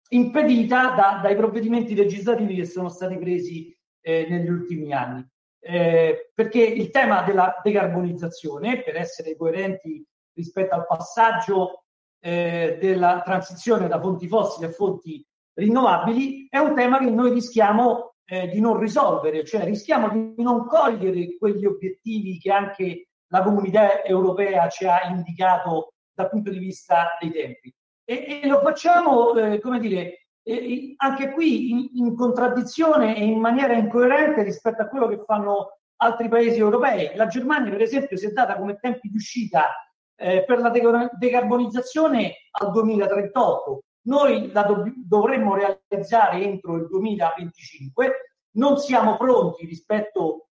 [0.09, 5.25] impedita da, dai provvedimenti legislativi che sono stati presi eh, negli ultimi anni.
[5.61, 10.03] Eh, perché il tema della decarbonizzazione, per essere coerenti
[10.33, 11.83] rispetto al passaggio
[12.21, 18.07] eh, della transizione da fonti fossili a fonti rinnovabili, è un tema che noi rischiamo
[18.29, 24.67] di non risolvere, cioè rischiamo di non cogliere quegli obiettivi che anche la comunità europea
[24.69, 27.73] ci ha indicato dal punto di vista dei tempi.
[28.03, 33.39] E, e lo facciamo, eh, come dire, eh, anche qui in, in, contraddizione e in
[33.39, 37.15] maniera incoerente rispetto a quello che fanno altri paesi europei.
[37.15, 39.67] La Germania, per esempio, si è data come tempi di uscita
[40.15, 43.83] eh, per la decarbonizzazione al 2038.
[44.07, 48.33] Noi la do- dovremmo realizzare entro il 2025.
[48.51, 50.47] Non siamo pronti rispetto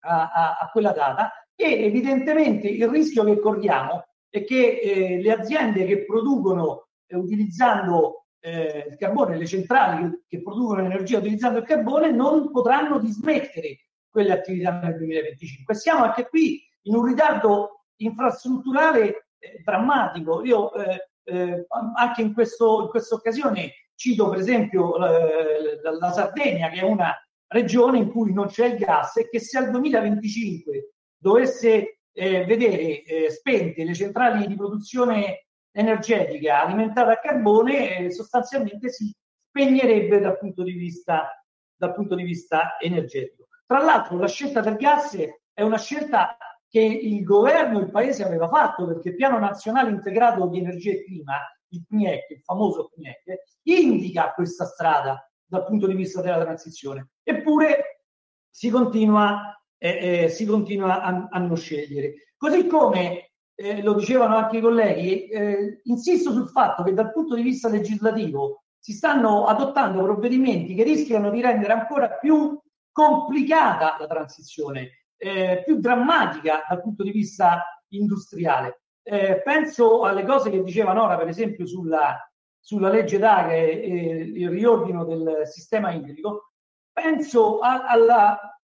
[0.00, 5.32] a, a, a quella data e evidentemente il rischio che corriamo è che eh, le
[5.32, 11.58] aziende che producono eh, utilizzando eh, il carbone, le centrali che, che, producono energia utilizzando
[11.58, 15.74] il carbone non potranno dismettere quelle attività nel 2025.
[15.74, 20.44] Siamo anche qui in un ritardo infrastrutturale eh, drammatico.
[20.44, 26.68] Io eh, eh anche in, questo, in questa occasione cito per esempio la, la Sardegna,
[26.68, 27.12] che è una
[27.48, 33.02] regione in cui non c'è il gas e che se al 2025 dovesse eh, vedere
[33.02, 39.14] eh, spente le centrali di produzione energetica alimentata a carbone, eh, sostanzialmente si
[39.48, 41.28] spegnerebbe dal punto, di vista,
[41.76, 43.46] dal punto di vista energetico.
[43.66, 45.16] Tra l'altro la scelta del gas
[45.52, 46.36] è una scelta
[46.68, 51.04] che il governo, il paese aveva fatto perché il piano nazionale integrato di energia e
[51.04, 51.34] clima,
[51.68, 57.08] il PNIEC, il famoso PNIEC, indica questa strada dal punto di vista della transizione.
[57.22, 58.04] Eppure
[58.50, 62.32] si continua, eh, eh, si continua a, a, non scegliere.
[62.36, 67.34] Così come eh, lo dicevano anche i colleghi, eh, insisto sul fatto che dal punto
[67.34, 72.60] di vista legislativo si stanno adottando provvedimenti che rischiano di rendere ancora più
[72.92, 78.82] complicata la transizione, eh, più drammatica dal punto di vista industriale.
[79.02, 82.16] Eh, penso alle cose che diceva Nora, per esempio, sulla,
[82.60, 86.52] sulla legge DAGA e, e il riordino del sistema idrico,
[86.92, 88.57] penso a, alla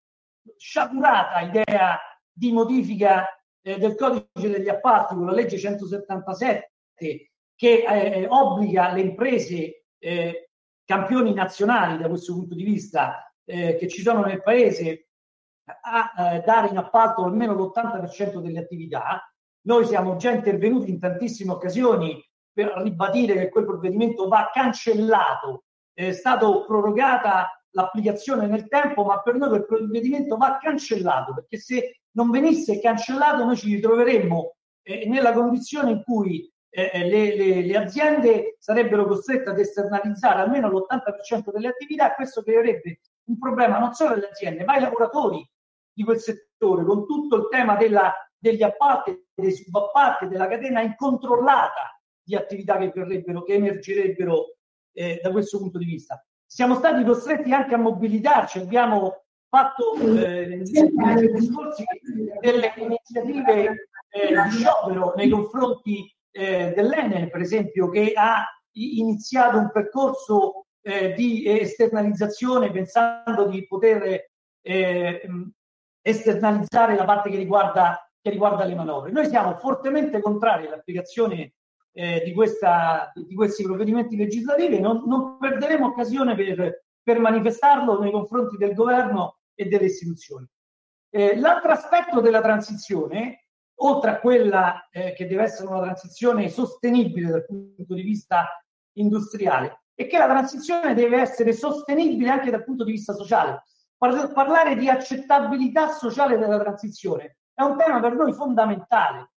[0.57, 1.99] sciagurata idea
[2.31, 3.25] di modifica
[3.61, 6.71] eh, del codice degli appalti con la legge 177
[7.55, 10.49] che eh, obbliga le imprese eh,
[10.85, 15.07] campioni nazionali da questo punto di vista eh, che ci sono nel paese
[15.65, 19.27] a eh, dare in appalto almeno l'80% delle attività.
[19.61, 25.63] Noi siamo già intervenuti in tantissime occasioni per ribadire che quel provvedimento va cancellato.
[25.91, 31.99] È stata prorogata l'applicazione nel tempo, ma per noi quel provvedimento va cancellato, perché se
[32.11, 37.61] non venisse cancellato noi ci ritroveremmo eh, nella condizione in cui eh, eh le, le,
[37.65, 43.93] le, aziende sarebbero costrette ad esternalizzare almeno l'80% delle attività, questo creerebbe un problema non
[43.93, 45.45] solo alle aziende, ma ai lavoratori
[45.93, 51.99] di quel settore, con tutto il tema della, degli appalti, dei subappalti, della catena incontrollata
[52.23, 54.55] di attività che che emergerebbero
[54.93, 56.23] eh, da questo punto di vista.
[56.45, 61.83] Siamo stati costretti anche a mobilitarci, abbiamo fatto eh, nei scorsi
[62.39, 69.71] delle iniziative eh, di sciopero nei confronti eh, dell'Enel, per esempio, che ha iniziato un
[69.71, 74.29] percorso eh, di esternalizzazione pensando di poter
[74.61, 75.29] eh,
[76.01, 79.11] esternalizzare la parte che riguarda, che riguarda le manovre.
[79.11, 81.53] Noi siamo fortemente contrari all'applicazione
[81.97, 88.11] eh, di, questa, di, questi provvedimenti legislativi non, non perderemo occasione per, per, manifestarlo nei
[88.11, 90.45] confronti del governo e delle istituzioni.
[91.09, 97.29] Eh, l'altro aspetto della transizione, oltre a quella eh, che deve essere una transizione sostenibile
[97.29, 98.45] dal punto di vista
[98.97, 103.63] industriale, è che la transizione deve essere sostenibile anche dal punto di vista sociale.
[103.97, 109.29] Par- parlare di accettabilità sociale della transizione è un tema per noi fondamentale.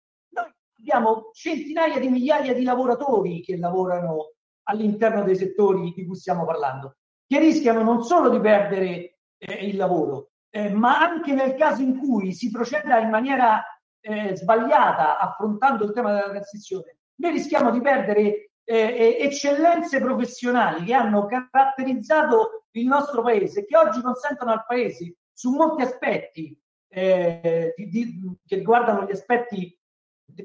[0.79, 6.97] Abbiamo centinaia di migliaia di lavoratori che lavorano all'interno dei settori di cui stiamo parlando,
[7.25, 11.97] che rischiano non solo di perdere eh, il lavoro, eh, ma anche nel caso in
[11.97, 13.63] cui si proceda in maniera
[13.99, 20.93] eh, sbagliata affrontando il tema della transizione, noi rischiamo di perdere eh, eccellenze professionali che
[20.93, 26.59] hanno caratterizzato il nostro paese, che oggi consentono al paese su molti aspetti
[26.89, 29.77] eh, di, di, che riguardano gli aspetti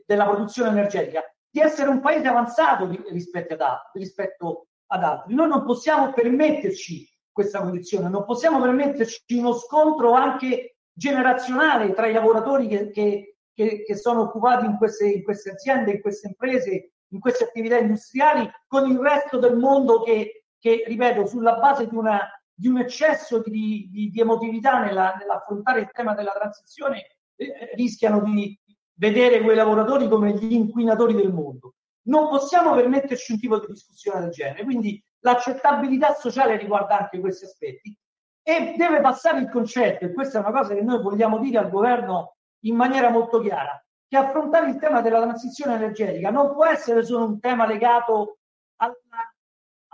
[0.05, 3.62] della produzione energetica, di essere un paese avanzato rispetto ad,
[3.93, 5.35] rispetto ad altri.
[5.35, 12.12] Noi non possiamo permetterci questa condizione, non possiamo permetterci uno scontro anche generazionale tra i
[12.12, 16.93] lavoratori che, che, che, che sono occupati in queste, in queste aziende, in queste imprese,
[17.09, 21.95] in queste attività industriali, con il resto del mondo che, che ripeto, sulla base di,
[21.95, 22.20] una,
[22.55, 28.20] di un eccesso di, di, di emotività nella, nell'affrontare il tema della transizione, eh, rischiano
[28.22, 28.59] di
[29.03, 31.74] vedere quei lavoratori come gli inquinatori del mondo.
[32.03, 37.44] Non possiamo permetterci un tipo di discussione del genere, quindi l'accettabilità sociale riguarda anche questi
[37.46, 37.98] aspetti
[38.44, 41.70] e deve passare il concetto, e questa è una cosa che noi vogliamo dire al
[41.70, 47.05] governo in maniera molto chiara, che affrontare il tema della transizione energetica non può essere
[47.05, 48.38] solo un tema legato
[48.76, 48.94] alla,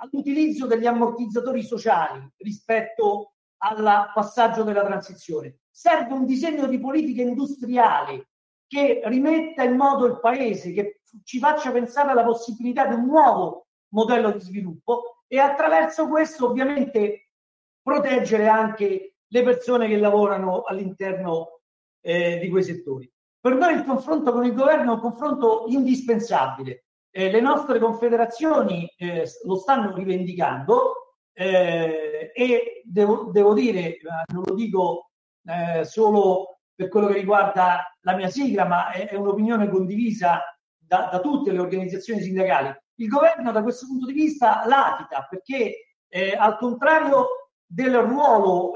[0.00, 5.60] all'utilizzo degli ammortizzatori sociali rispetto al passaggio della transizione.
[5.70, 8.27] Serve un disegno di politica industriale
[8.68, 13.66] che rimetta in modo il paese, che ci faccia pensare alla possibilità di un nuovo
[13.88, 17.30] modello di sviluppo e attraverso questo ovviamente
[17.82, 21.60] proteggere anche le persone che lavorano all'interno
[22.00, 23.10] eh, di quei settori.
[23.40, 26.84] Per noi il confronto con il governo è un confronto indispensabile.
[27.10, 34.02] eh, le nostre confederazioni eh, lo stanno rivendicando eh, e devo, devo, dire, eh,
[34.32, 35.10] non lo dico
[35.44, 40.40] eh, solo per quello che riguarda la mia sigla, ma è, è un'opinione condivisa
[40.78, 42.72] da, da, tutte le organizzazioni sindacali.
[43.00, 48.74] Il governo da questo punto di vista latita perché eh, al contrario del ruolo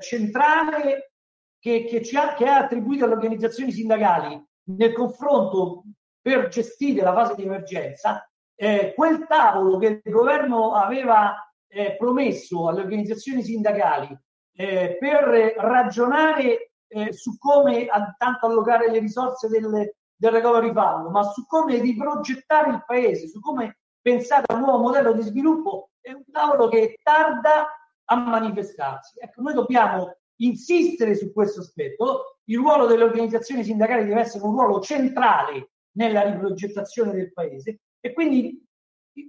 [0.00, 1.14] centrale
[1.58, 5.82] che, che, ci ha, che ha attribuito alle organizzazioni sindacali nel confronto
[6.20, 11.34] per gestire la fase di emergenza, eh, quel tavolo che il governo aveva
[11.66, 14.16] eh, promesso alle organizzazioni sindacali
[14.56, 21.22] eh, per ragionare eh, su come tanto allocare le risorse del, del recovery fund, ma
[21.24, 26.12] su come riprogettare il paese, su come pensare a un nuovo modello di sviluppo, è
[26.12, 27.66] un tavolo che tarda
[28.04, 29.18] a manifestarsi.
[29.18, 32.38] Ecco, noi dobbiamo insistere su questo aspetto.
[32.44, 38.12] Il ruolo delle organizzazioni sindacali deve essere un ruolo centrale nella riprogettazione del paese e
[38.12, 38.62] quindi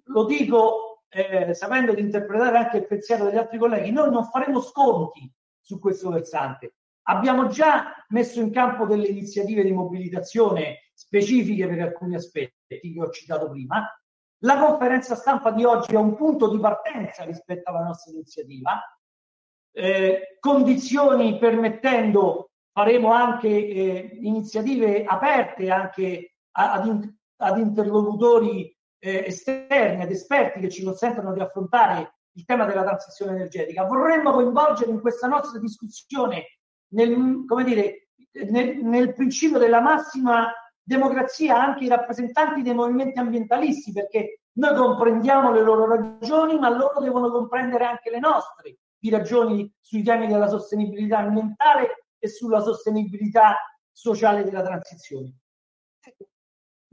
[0.06, 4.60] lo dico eh, sapendo di interpretare anche il pensiero degli altri colleghi, noi non faremo
[4.60, 6.74] sconti su questo versante.
[7.08, 13.10] Abbiamo già messo in campo delle iniziative di mobilitazione specifiche per alcuni aspetti che ho
[13.10, 13.88] citato prima.
[14.40, 18.82] La conferenza stampa di oggi è un punto di partenza rispetto alla nostra iniziativa.
[19.72, 30.12] Eh, condizioni permettendo, faremo anche eh, iniziative aperte anche ad, ad interlocutori eh, esterni, ad
[30.12, 33.86] esperti che ci consentono di affrontare il tema della transizione energetica.
[33.86, 36.60] Vorremmo coinvolgere in questa nostra discussione
[36.96, 38.08] nel, come dire,
[38.50, 45.52] nel, nel principio della massima democrazia anche i rappresentanti dei movimenti ambientalisti, perché noi comprendiamo
[45.52, 50.48] le loro ragioni, ma loro devono comprendere anche le nostre di ragioni sui temi della
[50.48, 53.58] sostenibilità ambientale e sulla sostenibilità
[53.92, 55.36] sociale della transizione.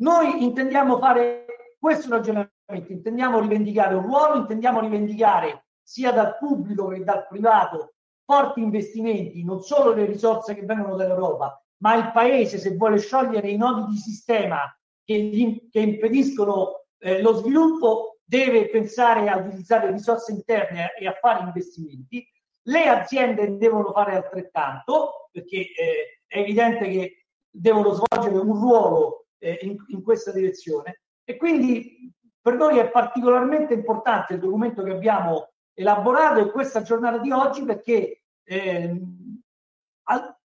[0.01, 1.47] Noi intendiamo fare
[1.79, 7.95] questo ragionamento, intendiamo rivendicare un ruolo, intendiamo rivendicare sia dal pubblico che dal privato
[8.25, 13.49] forti investimenti, non solo le risorse che vengono dall'Europa, ma il Paese se vuole sciogliere
[13.49, 14.61] i nodi di sistema
[15.05, 21.19] che, gli, che impediscono eh, lo sviluppo deve pensare a utilizzare risorse interne e a
[21.21, 22.27] fare investimenti.
[22.63, 29.59] Le aziende devono fare altrettanto perché eh, è evidente che devono svolgere un ruolo eh,
[29.63, 31.03] in, in questa direzione.
[31.25, 32.11] E quindi
[32.41, 37.65] per noi è particolarmente importante il documento che abbiamo elaborato in questa giornata di oggi
[37.65, 39.01] perché eh,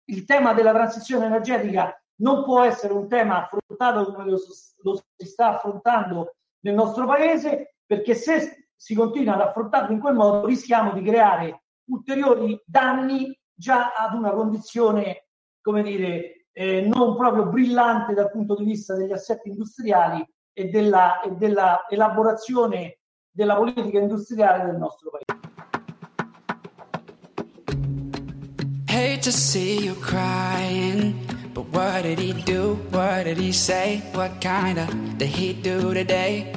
[0.05, 4.39] il tema della transizione energetica non può essere un tema affrontato come lo,
[4.83, 10.15] lo, si sta affrontando nel nostro paese, perché se si continua ad affrontarlo in quel
[10.15, 15.27] modo rischiamo di creare ulteriori danni già ad una condizione,
[15.61, 21.21] come dire, eh, non proprio brillante dal punto di vista degli assetti industriali e della,
[21.21, 22.96] e della elaborazione
[23.37, 25.39] della politica industriale del nostro paese.
[28.87, 31.13] Hate to see you crying,
[31.53, 32.79] but what did he do?
[32.89, 34.01] What did he say?
[34.13, 36.51] What kind of did he do today?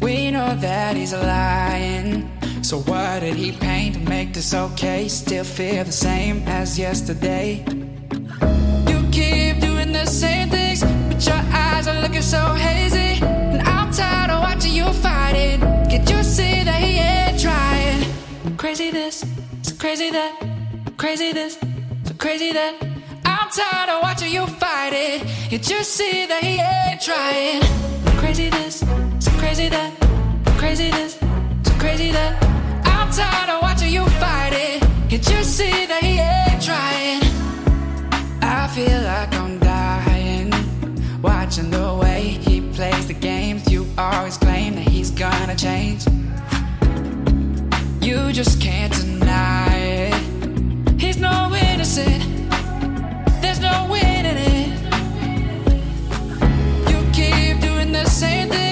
[0.00, 2.28] We know that he's a lying.
[2.62, 5.06] So what did he paint to make this okay?
[5.06, 7.64] Still feel the same as yesterday.
[8.88, 13.29] You keep doing the same things, but your eyes are looking so hazy.
[20.00, 21.58] Crazy that, crazy this,
[22.04, 22.74] so crazy that.
[23.26, 25.20] I'm tired of watching you fight it.
[25.50, 27.60] You see that he ain't trying?
[28.16, 28.80] Crazy this,
[29.18, 29.92] so crazy that,
[30.56, 31.18] crazy this,
[31.64, 32.32] so crazy that.
[32.86, 34.82] I'm tired of watching you fight it.
[35.10, 37.20] You see that he ain't trying?
[38.40, 40.50] I feel like I'm dying,
[41.20, 43.70] watching the way he plays the games.
[43.70, 46.06] You always claim that he's gonna change.
[48.00, 50.14] You just can't deny it.
[51.00, 52.22] He's no innocent.
[53.42, 54.68] There's no winning it.
[56.90, 58.69] You keep doing the same things,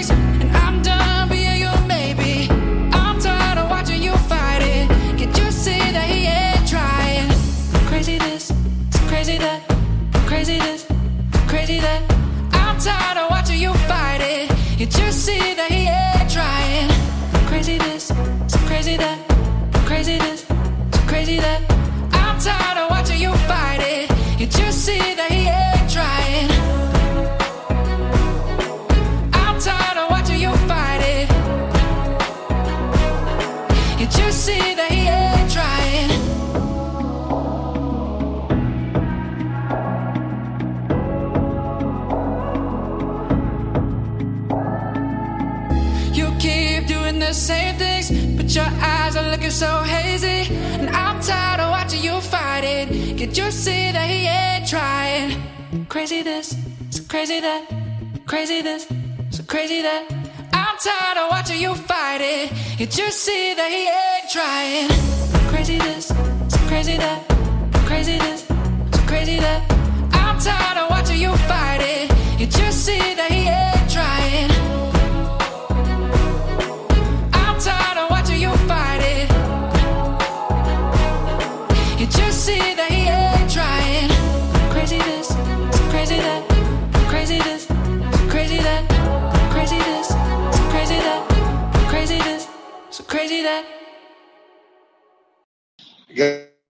[56.09, 56.57] Crazy this,
[56.89, 57.69] so crazy that,
[58.25, 58.87] crazy this,
[59.31, 60.11] so crazy that.
[60.55, 62.51] I'm tired of watching you fight it.
[62.81, 64.89] You just see that he ain't trying?
[65.53, 67.29] Crazy this, so crazy that,
[67.85, 69.71] crazy this, so crazy that.
[70.15, 72.11] I'm tired of watching you fight it.
[72.41, 73.78] You see that he ain't
[92.09, 92.49] crazy this,
[92.89, 93.65] so crazy that.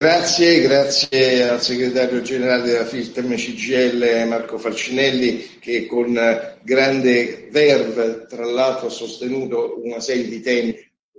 [0.00, 6.12] Grazie, grazie al segretario generale della Filtem CGL Marco Falcinelli che con
[6.62, 10.76] grande verve tra l'altro ha sostenuto una serie di temi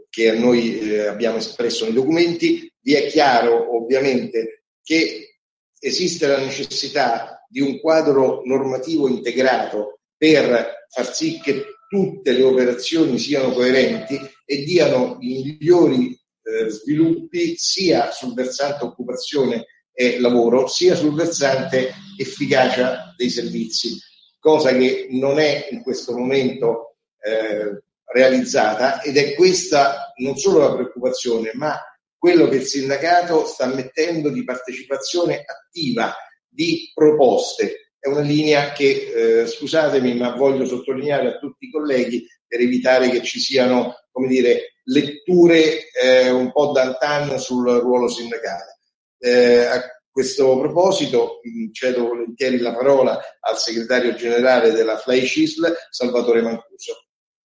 [0.09, 2.72] che a noi eh, abbiamo espresso nei documenti.
[2.82, 5.39] Vi è chiaro ovviamente che
[5.80, 13.17] esiste la necessità di un quadro normativo integrato per far sì che tutte le operazioni
[13.17, 16.11] siano coerenti e diano i migliori
[16.43, 23.97] eh, sviluppi sia sul versante occupazione e lavoro, sia sul versante efficacia dei servizi,
[24.37, 30.73] cosa che non è in questo momento eh, realizzata ed è questa non solo la
[30.73, 31.75] preoccupazione, ma
[32.17, 36.13] quello che il sindacato sta mettendo di partecipazione attiva,
[36.47, 37.88] di proposte.
[38.00, 43.10] È una linea che, eh, scusatemi, ma voglio sottolineare a tutti i colleghi per evitare
[43.10, 48.80] che ci siano, come dire, letture eh, un po' d'antan sul ruolo sindacale.
[49.20, 55.74] Eh, a questo proposito mh, cedo volentieri la parola al segretario generale della Fly Cisl,
[55.89, 57.06] Salvatore Mancuso.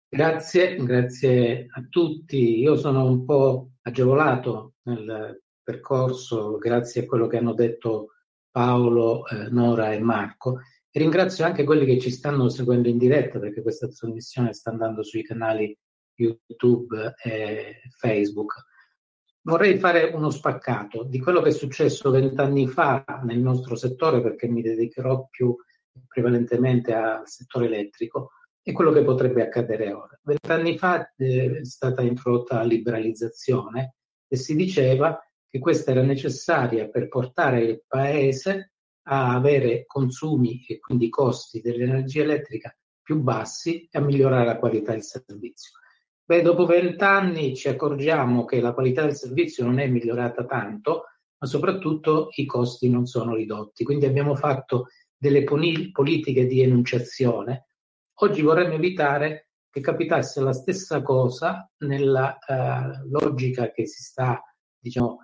[0.08, 2.60] Grazie, grazie a tutti.
[2.60, 8.08] Io sono un po' agevolato nel percorso grazie a quello che hanno detto
[8.52, 10.60] Paolo, eh, Nora e Marco.
[10.92, 15.04] E ringrazio anche quelli che ci stanno seguendo in diretta perché questa trasmissione sta andando
[15.04, 15.76] sui canali
[16.16, 18.66] YouTube e Facebook.
[19.44, 24.48] Vorrei fare uno spaccato di quello che è successo vent'anni fa nel nostro settore, perché
[24.48, 25.56] mi dedicherò più
[26.08, 28.32] prevalentemente al settore elettrico,
[28.64, 30.20] e quello che potrebbe accadere ora.
[30.22, 33.96] Vent'anni fa eh, è stata introdotta la liberalizzazione
[34.28, 35.20] e si diceva
[35.52, 38.72] che questa era necessaria per portare il paese
[39.10, 44.94] a avere consumi e quindi costi dell'energia elettrica più bassi e a migliorare la qualità
[44.94, 45.72] del servizio.
[46.24, 51.04] Beh, dopo vent'anni ci accorgiamo che la qualità del servizio non è migliorata tanto,
[51.38, 53.84] ma soprattutto i costi non sono ridotti.
[53.84, 54.88] Quindi abbiamo fatto
[55.18, 57.66] delle politiche di enunciazione.
[58.22, 64.42] Oggi vorremmo evitare che capitasse la stessa cosa nella eh, logica che si sta
[64.80, 65.20] diciamo,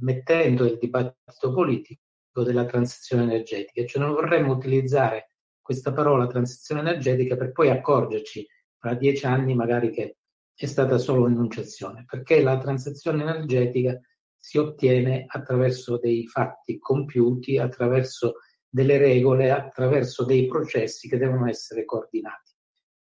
[0.00, 2.00] mettendo nel dibattito politico
[2.42, 3.84] della transizione energetica.
[3.84, 8.46] Cioè non vorremmo utilizzare questa parola transizione energetica per poi accorgerci
[8.78, 10.16] fra dieci anni magari che
[10.54, 13.98] è stata solo un'enunciazione, perché la transizione energetica
[14.38, 18.34] si ottiene attraverso dei fatti compiuti, attraverso
[18.68, 22.50] delle regole, attraverso dei processi che devono essere coordinati.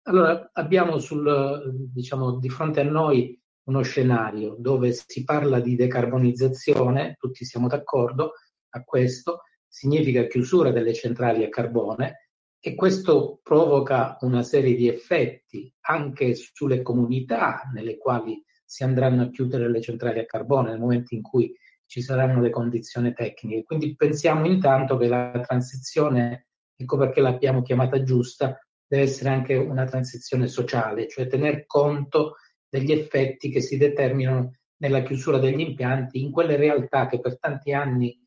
[0.03, 7.17] Allora abbiamo sul, diciamo, di fronte a noi uno scenario dove si parla di decarbonizzazione,
[7.19, 8.33] tutti siamo d'accordo
[8.71, 12.29] a questo, significa chiusura delle centrali a carbone,
[12.61, 19.31] e questo provoca una serie di effetti anche sulle comunità nelle quali si andranno a
[19.31, 21.55] chiudere le centrali a carbone nel momento in cui
[21.87, 23.63] ci saranno le condizioni tecniche.
[23.63, 29.85] Quindi pensiamo intanto che la transizione, ecco perché l'abbiamo chiamata giusta, deve essere anche una
[29.85, 32.37] transizione sociale, cioè tener conto
[32.79, 37.73] degli effetti che si determinano nella chiusura degli impianti in quelle realtà che per tanti
[37.73, 38.19] anni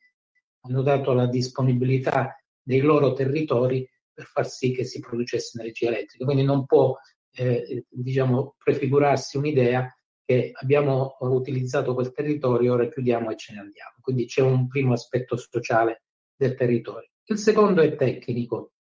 [0.62, 6.26] hanno dato la disponibilità dei loro territori per far sì che si producesse energia elettrica.
[6.26, 6.96] Quindi non può
[7.32, 9.94] eh, diciamo, prefigurarsi un'idea
[10.26, 13.94] che abbiamo utilizzato quel territorio, ora chiudiamo e ce ne andiamo.
[14.02, 16.04] Quindi c'è un primo aspetto sociale
[16.36, 17.10] del territorio.
[17.26, 18.74] Il secondo è tecnico.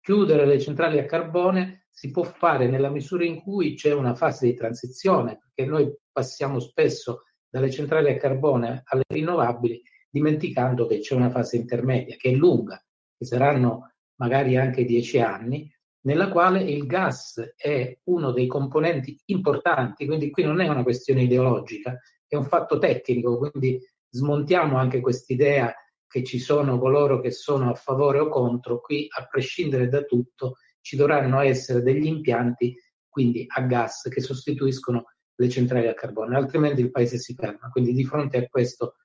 [0.00, 4.46] Chiudere le centrali a carbone si può fare nella misura in cui c'è una fase
[4.46, 11.14] di transizione, perché noi passiamo spesso dalle centrali a carbone alle rinnovabili, dimenticando che c'è
[11.14, 12.82] una fase intermedia che è lunga,
[13.16, 15.70] che saranno magari anche dieci anni,
[16.02, 21.22] nella quale il gas è uno dei componenti importanti, quindi qui non è una questione
[21.22, 23.78] ideologica, è un fatto tecnico, quindi
[24.08, 25.74] smontiamo anche quest'idea
[26.06, 30.56] che ci sono coloro che sono a favore o contro, qui a prescindere da tutto
[30.80, 32.76] ci dovranno essere degli impianti,
[33.08, 35.04] quindi a gas, che sostituiscono
[35.34, 37.68] le centrali a carbone, altrimenti il paese si ferma.
[37.70, 38.96] Quindi di fronte a questo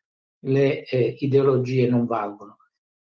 [0.45, 2.57] le eh, ideologie non valgono.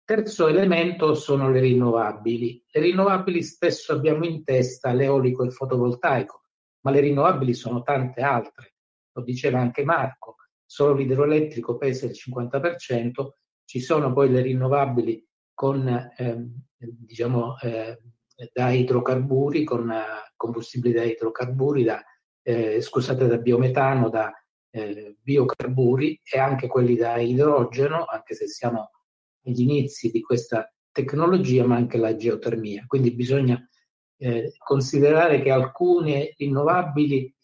[0.05, 2.65] Terzo elemento sono le rinnovabili.
[2.69, 6.43] Le rinnovabili spesso abbiamo in testa l'eolico e il fotovoltaico,
[6.81, 8.75] ma le rinnovabili sono tante altre.
[9.13, 13.11] Lo diceva anche Marco, solo l'idroelettrico pesa il 50%,
[13.65, 18.01] ci sono poi le rinnovabili con, eh, diciamo, eh,
[18.53, 22.03] da idrocarburi, con eh, combustibili da idrocarburi, da,
[22.43, 24.33] eh, scusate, da biometano, da
[24.71, 28.91] eh, biocarburi e anche quelli da idrogeno, anche se siamo
[29.45, 32.85] agli inizi di questa tecnologia, ma anche la geotermia.
[32.87, 33.61] Quindi bisogna
[34.17, 37.35] eh, considerare che alcune rinnovabili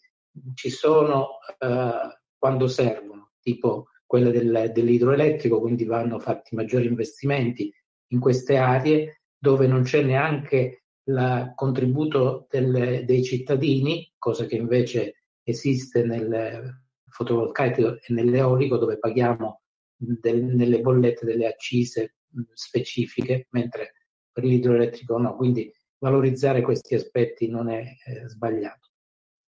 [0.53, 7.73] ci sono eh, quando servono, tipo quelle del, dell'idroelettrico, quindi vanno fatti maggiori investimenti
[8.11, 15.23] in queste aree dove non c'è neanche il contributo del, dei cittadini, cosa che invece
[15.43, 19.61] esiste nel fotovoltaico e nell'eolico dove paghiamo
[19.95, 22.17] del, nelle bollette delle accise
[22.53, 23.93] specifiche, mentre
[24.31, 25.35] per l'idroelettrico no.
[25.35, 28.89] Quindi valorizzare questi aspetti non è eh, sbagliato.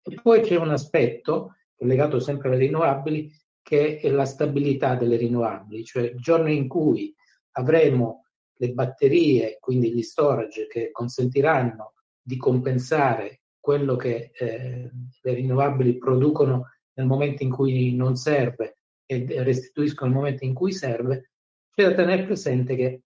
[0.03, 3.33] E poi c'è un aspetto legato sempre alle rinnovabili
[3.63, 7.13] che è la stabilità delle rinnovabili, cioè il giorno in cui
[7.53, 8.26] avremo
[8.57, 14.91] le batterie, quindi gli storage che consentiranno di compensare quello che eh,
[15.23, 20.73] le rinnovabili producono nel momento in cui non serve e restituiscono nel momento in cui
[20.73, 21.31] serve,
[21.75, 23.03] c'è da tenere presente che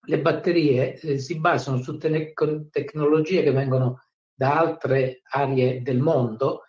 [0.00, 2.32] le batterie eh, si basano su te-
[2.70, 6.62] tecnologie che vengono da altre aree del mondo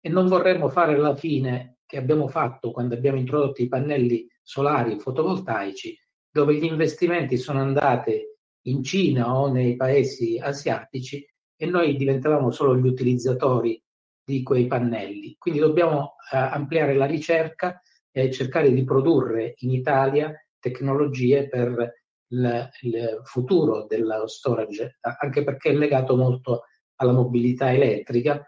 [0.00, 4.98] e non vorremmo fare la fine che abbiamo fatto quando abbiamo introdotto i pannelli solari
[4.98, 5.98] fotovoltaici,
[6.36, 8.22] dove gli investimenti sono andati
[8.66, 11.26] in Cina o nei paesi asiatici
[11.56, 13.82] e noi diventavamo solo gli utilizzatori
[14.22, 15.36] di quei pannelli.
[15.38, 17.80] Quindi dobbiamo eh, ampliare la ricerca
[18.10, 25.70] e cercare di produrre in Italia tecnologie per il, il futuro dello storage, anche perché
[25.70, 26.64] è legato molto
[26.96, 28.46] alla mobilità elettrica,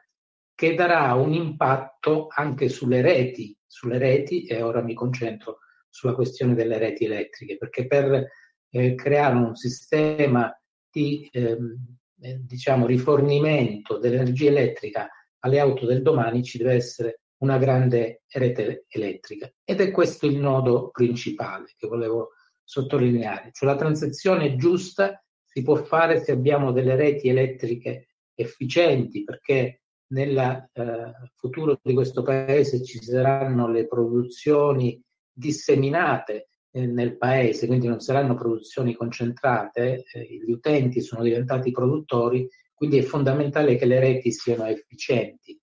[0.55, 5.61] che darà un impatto anche sulle reti, sulle reti, e ora mi concentro
[5.99, 8.29] sulla questione delle reti elettriche, perché per
[8.71, 10.57] eh, creare un sistema
[10.89, 15.09] di ehm, eh, diciamo, rifornimento dell'energia elettrica
[15.41, 19.53] alle auto del domani ci deve essere una grande rete elettrica.
[19.65, 22.31] Ed è questo il nodo principale che volevo
[22.63, 29.83] sottolineare, cioè la transizione giusta si può fare se abbiamo delle reti elettriche efficienti, perché
[30.11, 35.03] nel eh, futuro di questo paese ci saranno le produzioni
[35.39, 42.49] disseminate eh, nel paese, quindi non saranno produzioni concentrate, eh, gli utenti sono diventati produttori,
[42.75, 45.59] quindi è fondamentale che le reti siano efficienti.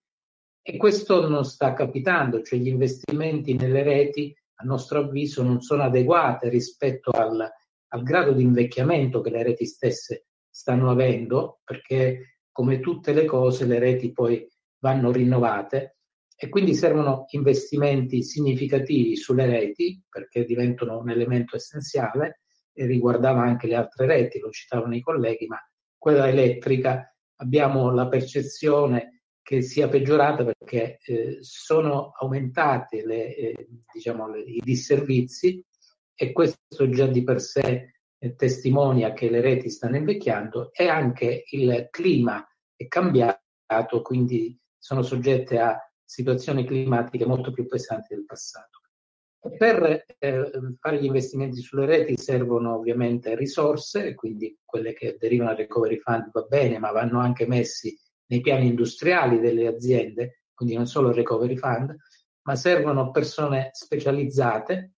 [0.61, 5.83] E questo non sta capitando, cioè gli investimenti nelle reti, a nostro avviso, non sono
[5.83, 7.47] adeguati rispetto al,
[7.87, 13.65] al grado di invecchiamento che le reti stesse stanno avendo, perché come tutte le cose
[13.65, 14.47] le reti poi
[14.79, 15.94] vanno rinnovate
[16.35, 22.41] e quindi servono investimenti significativi sulle reti perché diventano un elemento essenziale
[22.73, 25.57] e riguardava anche le altre reti, lo citavano i colleghi, ma
[25.97, 27.09] quella elettrica.
[27.37, 34.59] Abbiamo la percezione che sia peggiorata perché eh, sono aumentati le, eh, diciamo, le, i
[34.61, 35.63] disservizi
[36.13, 41.43] e questo già di per sé eh, testimonia che le reti stanno invecchiando e anche
[41.51, 48.81] il clima è cambiato, quindi sono soggette a situazioni climatiche molto più pesanti del passato.
[49.57, 55.59] Per eh, fare gli investimenti sulle reti servono ovviamente risorse, quindi quelle che derivano dal
[55.59, 57.95] recovery fund va bene, ma vanno anche messi
[58.27, 61.95] nei piani industriali delle aziende, quindi non solo il recovery fund,
[62.43, 64.93] ma servono persone specializzate.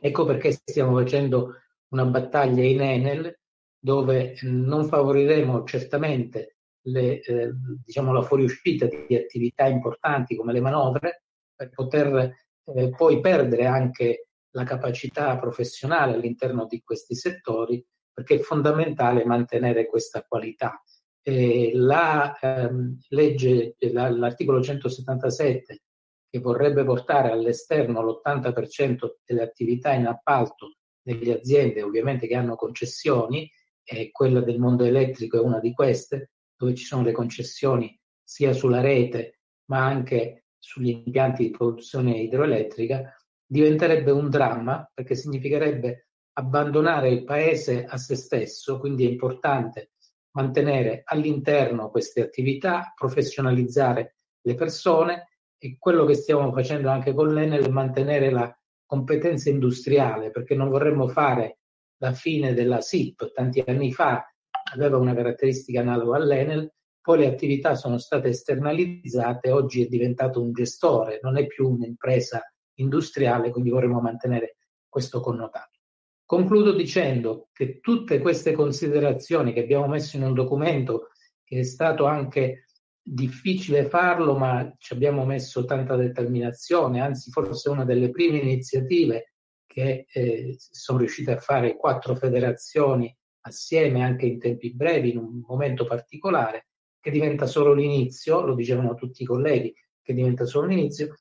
[0.00, 1.54] Ecco perché stiamo facendo
[1.88, 3.38] una battaglia in Enel
[3.78, 7.50] dove non favoriremo certamente le, eh,
[7.84, 11.24] diciamo la fuoriuscita di attività importanti come le manovre
[11.54, 18.38] per poter eh, poi perdere anche la capacità professionale all'interno di questi settori perché è
[18.38, 20.82] fondamentale mantenere questa qualità.
[21.22, 25.82] Eh, la ehm, legge, la, l'articolo 177
[26.30, 33.50] che vorrebbe portare all'esterno l'80% delle attività in appalto delle aziende ovviamente che hanno concessioni,
[33.82, 38.52] e quella del mondo elettrico è una di queste, dove ci sono le concessioni sia
[38.52, 39.38] sulla rete
[39.70, 47.86] ma anche sugli impianti di produzione idroelettrica, diventerebbe un dramma perché significherebbe abbandonare il paese
[47.86, 49.92] a se stesso, quindi è importante
[50.32, 57.64] mantenere all'interno queste attività, professionalizzare le persone e quello che stiamo facendo anche con l'Enel
[57.64, 58.54] è mantenere la
[58.84, 61.60] competenza industriale, perché non vorremmo fare
[61.98, 63.32] la fine della SIP.
[63.32, 64.29] Tanti anni fa
[64.72, 70.52] aveva una caratteristica analoga all'Enel, poi le attività sono state esternalizzate, oggi è diventato un
[70.52, 72.42] gestore, non è più un'impresa
[72.74, 74.56] industriale, quindi vorremmo mantenere
[74.88, 75.78] questo connotato.
[76.24, 81.08] Concludo dicendo che tutte queste considerazioni che abbiamo messo in un documento,
[81.42, 82.66] che è stato anche
[83.02, 89.34] difficile farlo, ma ci abbiamo messo tanta determinazione, anzi forse una delle prime iniziative
[89.66, 93.12] che eh, sono riuscite a fare quattro federazioni
[93.42, 96.66] assieme anche in tempi brevi, in un momento particolare,
[97.00, 101.14] che diventa solo l'inizio, lo dicevano tutti i colleghi, che diventa solo l'inizio.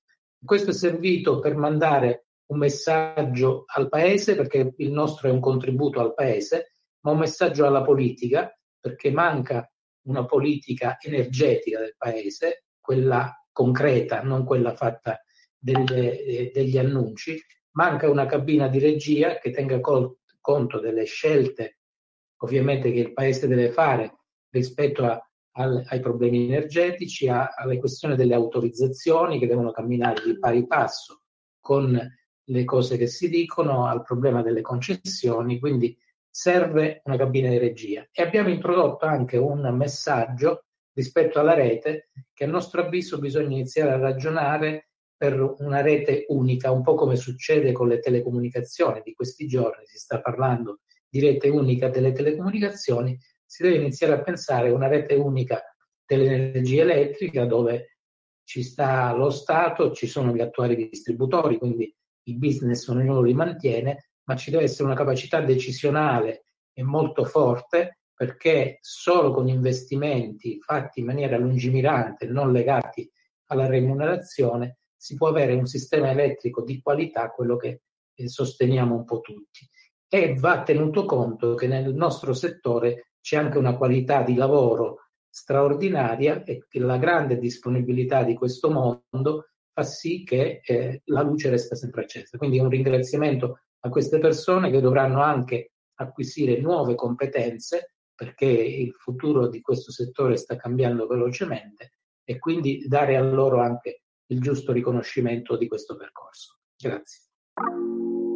[0.43, 5.99] Questo è servito per mandare un messaggio al Paese, perché il nostro è un contributo
[5.99, 9.72] al Paese, ma un messaggio alla politica, perché manca
[10.07, 15.22] una politica energetica del Paese, quella concreta, non quella fatta
[15.57, 17.39] delle, eh, degli annunci.
[17.72, 21.78] Manca una cabina di regia che tenga col- conto delle scelte,
[22.39, 24.17] ovviamente, che il Paese deve fare
[24.49, 25.21] rispetto a
[25.59, 31.23] al, ai problemi energetici, a, alle questioni delle autorizzazioni che devono camminare di pari passo
[31.59, 31.99] con
[32.43, 35.95] le cose che si dicono, al problema delle concessioni, quindi
[36.29, 38.07] serve una cabina di regia.
[38.11, 43.91] E abbiamo introdotto anche un messaggio rispetto alla rete che a nostro avviso bisogna iniziare
[43.91, 49.45] a ragionare per una rete unica, un po' come succede con le telecomunicazioni di questi
[49.47, 50.79] giorni, si sta parlando
[51.10, 55.62] di rete unica delle telecomunicazioni, si deve iniziare a pensare a una rete unica
[56.05, 57.97] dell'energia elettrica dove
[58.43, 61.93] ci sta lo Stato, ci sono gli attuali distributori, quindi
[62.24, 67.99] il business ognuno li mantiene, ma ci deve essere una capacità decisionale e molto forte
[68.14, 73.10] perché solo con investimenti fatti in maniera lungimirante, non legati
[73.45, 77.82] alla remunerazione, si può avere un sistema elettrico di qualità, quello che
[78.14, 79.68] eh, sosteniamo un po' tutti.
[80.10, 86.43] E va tenuto conto che nel nostro settore c'è anche una qualità di lavoro straordinaria
[86.43, 91.76] e che la grande disponibilità di questo mondo fa sì che eh, la luce resta
[91.76, 92.38] sempre accesa.
[92.38, 99.47] Quindi un ringraziamento a queste persone che dovranno anche acquisire nuove competenze perché il futuro
[99.47, 101.93] di questo settore sta cambiando velocemente
[102.26, 106.60] e quindi dare a loro anche il giusto riconoscimento di questo percorso.
[106.76, 108.28] Grazie.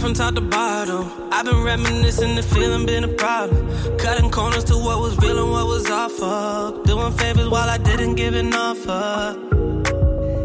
[0.00, 1.30] Down from top to bottom.
[1.30, 3.68] I've been reminiscing, the feeling been a problem.
[3.98, 6.82] Cutting corners to what was real and what was awful.
[6.84, 9.36] Doing favors while I didn't give an offer.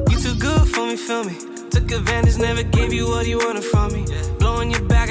[0.09, 1.35] You too good for me, feel me.
[1.69, 4.05] Took advantage, never gave you what you wanted from me.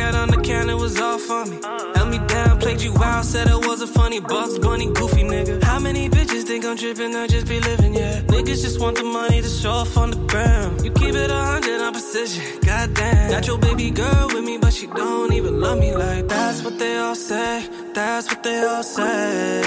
[0.04, 1.58] Out on the counter was all for me.
[1.94, 5.62] Held me down, played you wild, said I was a funny Bugs Bunny, goofy nigga.
[5.62, 7.14] How many bitches think I'm tripping?
[7.16, 8.20] I just be living, yeah.
[8.34, 10.84] Niggas just want the money to show off on the ground.
[10.84, 13.30] You keep it a hundred on precision, goddamn.
[13.30, 16.28] Got your baby girl with me, but she don't even love me like that.
[16.28, 17.66] That's what they all say.
[17.94, 19.62] That's what they all say.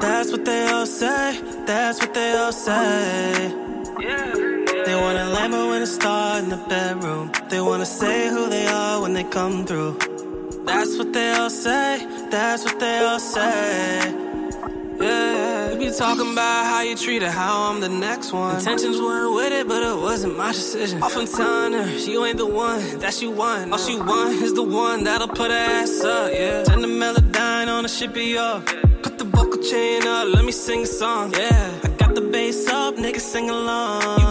[0.00, 1.40] That's what they all say.
[1.64, 4.51] That's what they all say.
[4.84, 7.30] They want a Lambo and a star in the bedroom.
[7.48, 9.96] They wanna say who they are when they come through.
[10.64, 12.04] That's what they all say.
[12.30, 14.12] That's what they all say.
[15.00, 18.56] Yeah, you be talking about how you treat her, how I'm the next one.
[18.56, 21.02] Intentions weren't with it, but it wasn't my decision.
[21.02, 23.72] Often telling her you ain't the one that she want.
[23.72, 26.32] All she want is the one that'll put her ass up.
[26.32, 28.64] Yeah, turn the melodyne on, the ship be up.
[29.02, 31.32] Put the vocal chain up, let me sing a song.
[31.32, 34.21] Yeah, I got the bass up, niggas sing along.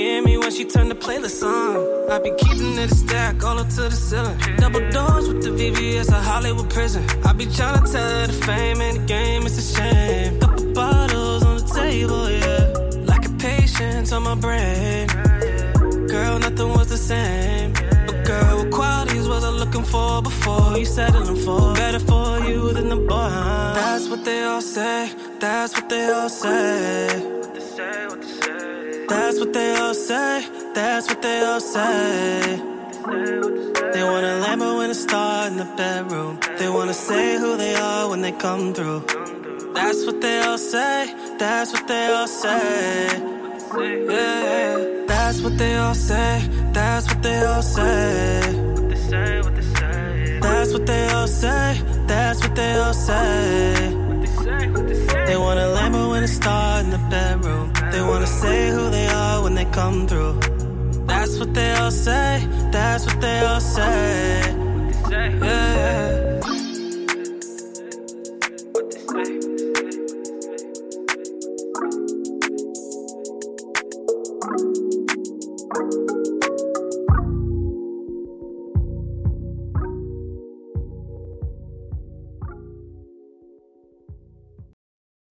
[0.00, 2.10] Hear me when she turn the playlist on.
[2.10, 4.38] I be keeping it a stack all up to the ceiling.
[4.56, 7.04] Double doors with the VVS, a Hollywood prison.
[7.22, 10.40] I be trying to tell her the fame and the game is a shame.
[10.40, 13.04] Couple bottles on the table, yeah.
[13.12, 15.06] Like a patience on my brain.
[16.08, 17.74] Girl, nothing was the same.
[18.06, 21.74] But girl, what qualities was I looking for before you settling for?
[21.74, 23.28] Better for you than the boy.
[23.76, 25.12] That's what they all say.
[25.40, 27.40] That's what they all say.
[29.10, 30.46] That's what they all say.
[30.72, 32.62] That's what they all say.
[33.92, 36.38] They want a Lambo and a star in the bedroom.
[36.60, 39.00] They wanna say who they are when they come through.
[39.74, 41.12] That's what they all say.
[41.38, 43.08] That's what they all say.
[44.16, 46.48] Yeah, that's what they all say.
[46.72, 48.40] That's what they all say.
[50.40, 51.82] That's what they all say.
[52.06, 53.74] That's what they all say.
[55.26, 57.69] They want a Lambo and a star in the bedroom.
[57.92, 60.38] They wanna say who they are when they come through.
[61.06, 62.46] That's what they all say.
[62.70, 64.54] that's what they all say.
[65.10, 66.19] Yeah.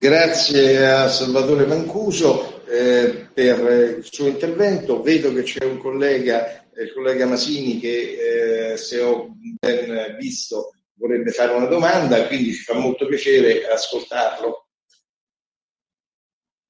[0.02, 5.02] Grazie a Salvatore Mancuso eh, per il suo intervento.
[5.02, 9.28] Vedo che c'è un collega, il collega Masini, che eh, se ho
[9.60, 14.70] ben visto vorrebbe fare una domanda, quindi ci fa molto piacere ascoltarlo.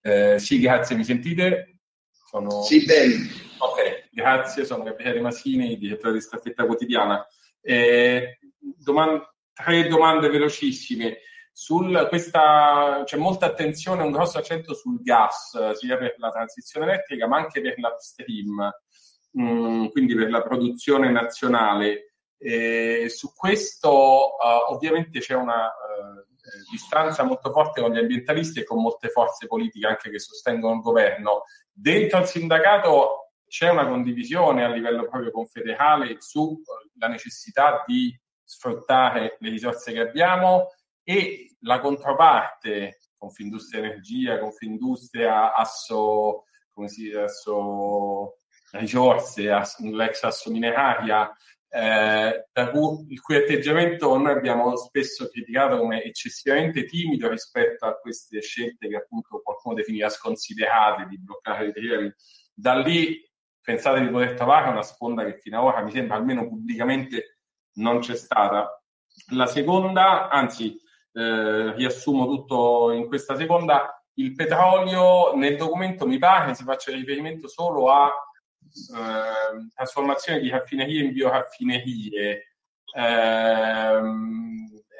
[0.01, 1.81] Eh, sì, grazie, mi sentite?
[2.09, 2.63] Sono...
[2.63, 3.29] Sì, bene.
[3.59, 7.23] Ok, grazie, sono Gabriele Masini, direttore di Staffetta Quotidiana.
[7.61, 9.21] Eh, doman-
[9.53, 11.19] tre domande velocissime.
[11.51, 17.27] Sul, questa, c'è molta attenzione, un grosso accento sul gas, sia per la transizione elettrica
[17.27, 18.71] ma anche per l'upstream,
[19.39, 22.13] mm, quindi per la produzione nazionale.
[22.37, 28.63] E su questo uh, ovviamente c'è una uh, distanza molto forte con gli ambientalisti e
[28.63, 31.43] con molte forze politiche anche che sostengono il governo.
[31.71, 39.49] Dentro il sindacato c'è una condivisione a livello proprio confederale sulla necessità di sfruttare le
[39.49, 40.67] risorse che abbiamo
[41.09, 48.41] e la controparte, Confindustria Energia, Confindustria, Asso, come si Asso
[48.73, 51.35] Risorse, Asso, l'ex Asso Mineraria,
[51.67, 58.39] eh, cui, il cui atteggiamento noi abbiamo spesso criticato come eccessivamente timido rispetto a queste
[58.41, 62.13] scelte che appunto qualcuno definiva sconsiderate di bloccare i rilievi.
[62.53, 63.19] Da lì
[63.59, 67.39] pensate di poter trovare una sponda che fino ad ora mi sembra almeno pubblicamente
[67.77, 68.79] non c'è stata.
[69.31, 70.79] La seconda, anzi,
[71.13, 77.47] eh, riassumo tutto in questa seconda, il petrolio nel documento mi pare si faccia riferimento
[77.47, 82.55] solo a eh, trasformazione di raffinerie in bioraffinerie.
[82.93, 84.01] Eh,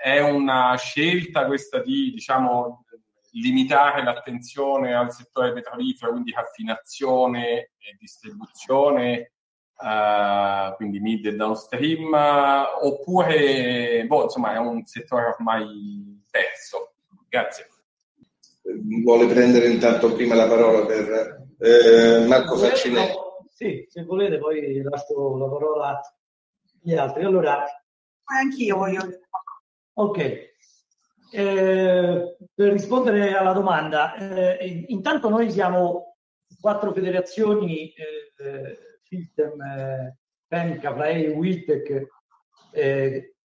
[0.01, 2.86] è una scelta questa di diciamo,
[3.34, 9.34] limitare l'attenzione al settore petrolifero, quindi raffinazione e distribuzione,
[9.80, 16.93] uh, quindi mid e downstream, uh, oppure boh, insomma, è un settore ormai perso.
[17.27, 17.67] Grazie.
[19.03, 23.13] Vuole prendere intanto prima la parola per eh, Marco Faccinelli.
[23.49, 25.99] Sì, se volete poi lascio la parola
[26.84, 27.23] agli altri.
[27.23, 27.65] Allora,
[28.25, 29.01] anch'io voglio.
[29.93, 30.17] Ok,
[31.32, 36.15] eh, per rispondere alla domanda, eh, intanto noi siamo
[36.61, 38.77] quattro federazioni, eh,
[39.10, 42.07] Filtem, eh, Penca, Flae, Wiltec,
[42.72, 43.36] eh,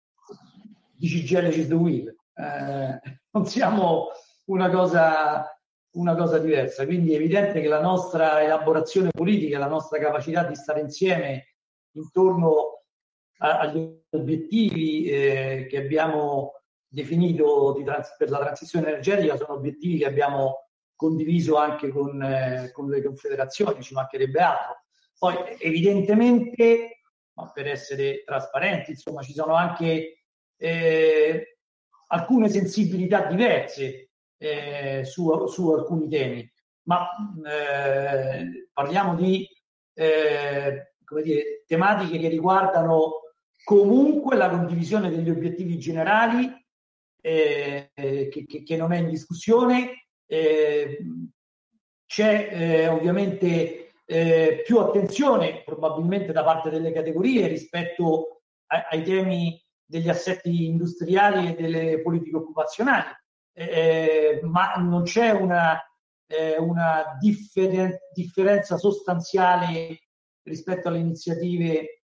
[0.93, 2.15] di CGL Cis the Will.
[2.35, 3.01] Eh,
[3.33, 4.09] non siamo
[4.47, 5.59] una cosa,
[5.93, 10.55] una cosa diversa, quindi è evidente che la nostra elaborazione politica, la nostra capacità di
[10.55, 11.55] stare insieme
[11.93, 12.83] intorno
[13.39, 20.07] a, agli obiettivi eh, che abbiamo definito trans- per la transizione energetica sono obiettivi che
[20.07, 24.84] abbiamo condiviso anche con, eh, con le confederazioni, ci mancherebbe altro.
[25.25, 27.01] Poi evidentemente,
[27.33, 31.57] ma per essere trasparenti, insomma, ci sono anche eh,
[32.09, 36.53] alcune sensibilità diverse eh, su, su, alcuni temi,
[36.89, 37.09] ma
[37.43, 39.49] eh, parliamo di
[39.95, 43.13] eh, dire, tematiche che riguardano
[43.65, 46.53] comunque la condivisione degli obiettivi generali
[47.23, 50.05] eh, che, che, che, non è in discussione.
[50.27, 50.99] Eh,
[52.05, 60.09] c'è ovviamente eh, più attenzione probabilmente da parte delle categorie rispetto a, ai temi degli
[60.09, 63.11] assetti industriali e delle politiche occupazionali,
[63.53, 65.81] eh, ma non c'è una,
[66.27, 69.99] eh, una differen- differenza sostanziale
[70.43, 72.03] rispetto alle iniziative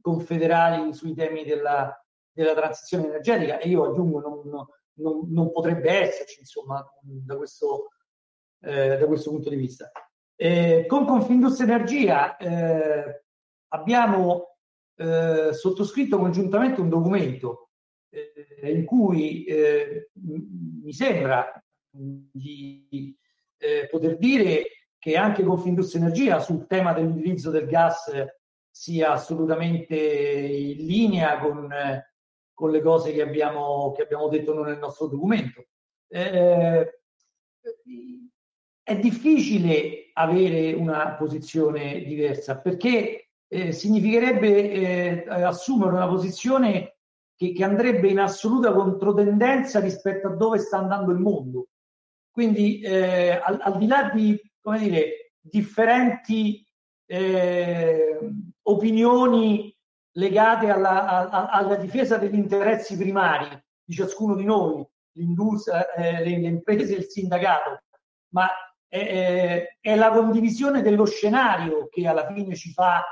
[0.00, 1.94] confederali sui temi della,
[2.32, 7.88] della transizione energetica e io aggiungo non, non, non potrebbe esserci insomma da questo,
[8.60, 9.90] eh, da questo punto di vista.
[10.44, 13.22] Eh, con Confindustria Energia eh,
[13.68, 14.56] abbiamo
[14.96, 17.70] eh, sottoscritto congiuntamente un documento
[18.10, 21.48] eh, in cui eh, mi sembra
[21.88, 23.16] di
[23.88, 24.64] poter dire
[24.98, 28.10] che anche Confindustria Energia sul tema dell'utilizzo del gas
[28.68, 31.68] sia assolutamente in linea con
[32.52, 35.66] con le cose che abbiamo, che abbiamo detto nel nostro documento.
[36.08, 37.00] Eh,
[38.82, 46.96] è difficile avere una posizione diversa perché eh, significherebbe eh, assumere una posizione
[47.36, 51.68] che, che, andrebbe in assoluta controtendenza rispetto a dove sta andando il mondo.
[52.30, 54.40] Quindi eh, al, al, di là di
[54.78, 56.66] dire, differenti
[57.06, 58.18] eh,
[58.62, 59.76] opinioni
[60.12, 63.48] legate alla, alla, alla, difesa degli interessi primari
[63.84, 67.82] di ciascuno di noi, l'industria, eh, le, le, imprese e il sindacato,
[68.32, 68.48] ma
[68.98, 73.02] è, è, la condivisione dello scenario che alla fine ci fa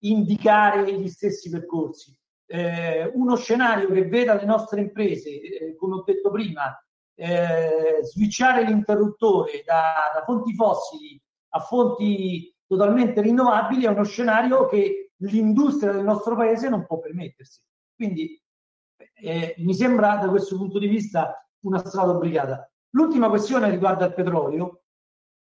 [0.00, 2.12] indicare gli stessi percorsi.
[2.46, 6.76] Eh, uno scenario che veda le nostre imprese, eh, come ho detto prima,
[7.14, 11.20] eh, switchare l'interruttore da, da fonti fossili
[11.50, 17.60] a fonti totalmente rinnovabili è uno scenario che l'industria del nostro paese non può permettersi.
[17.94, 18.40] Quindi
[19.14, 22.68] eh, mi sembra da questo punto di vista una strada obbligata.
[22.90, 24.79] L'ultima questione riguarda il petrolio.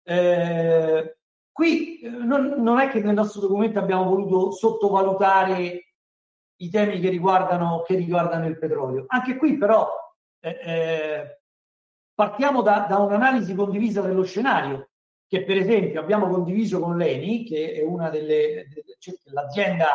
[0.10, 1.18] Eh,
[1.52, 5.94] qui eh, non, non, è che nel nostro documento abbiamo voluto sottovalutare
[6.62, 9.06] i temi che riguardano, che riguardano il petrolio.
[9.08, 9.88] Anche qui però
[10.40, 11.40] eh, eh
[12.16, 14.90] partiamo da, da un'analisi condivisa dello scenario
[15.28, 18.66] che per esempio abbiamo condiviso con l'ENI, che è una delle,
[18.98, 19.90] cioè l'azienda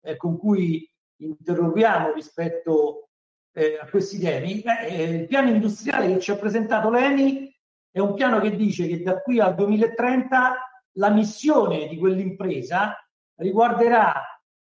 [0.00, 3.08] eh, con cui interroghiamo rispetto
[3.52, 4.62] eh, a questi temi.
[4.62, 7.49] Eh, il piano industriale che ci ha presentato l'ENI
[7.90, 10.54] è un piano che dice che da qui al 2030
[10.94, 12.96] la missione di quell'impresa
[13.36, 14.14] riguarderà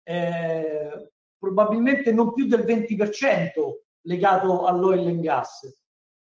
[0.03, 3.47] eh, probabilmente non più del 20%
[4.03, 5.61] legato all'oil and gas.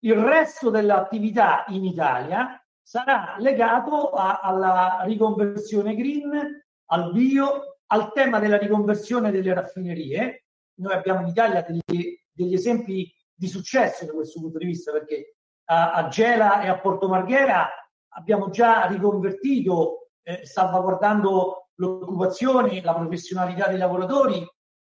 [0.00, 8.38] Il resto dell'attività in Italia sarà legato a, alla riconversione green, al bio, al tema
[8.38, 10.46] della riconversione delle raffinerie.
[10.80, 15.36] Noi abbiamo in Italia degli, degli esempi di successo da questo punto di vista perché
[15.66, 17.68] a, a Gela e a Porto Marghera
[18.14, 24.46] abbiamo già riconvertito, eh, salvaguardando l'occupazione, la professionalità dei lavoratori,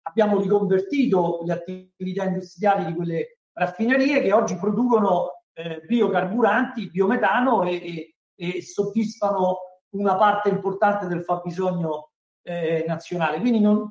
[0.08, 7.76] abbiamo riconvertito le attività industriali di quelle raffinerie che oggi producono eh, biocarburanti, biometano e,
[7.76, 9.58] e, e, soddisfano
[9.92, 12.12] una parte importante del fabbisogno
[12.44, 13.40] eh, nazionale.
[13.40, 13.90] Quindi non,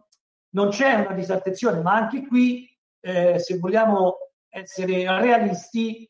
[0.51, 2.69] non, c'è una disattenzione, ma anche qui,
[3.01, 4.17] eh, se vogliamo
[4.51, 6.09] essere realisti,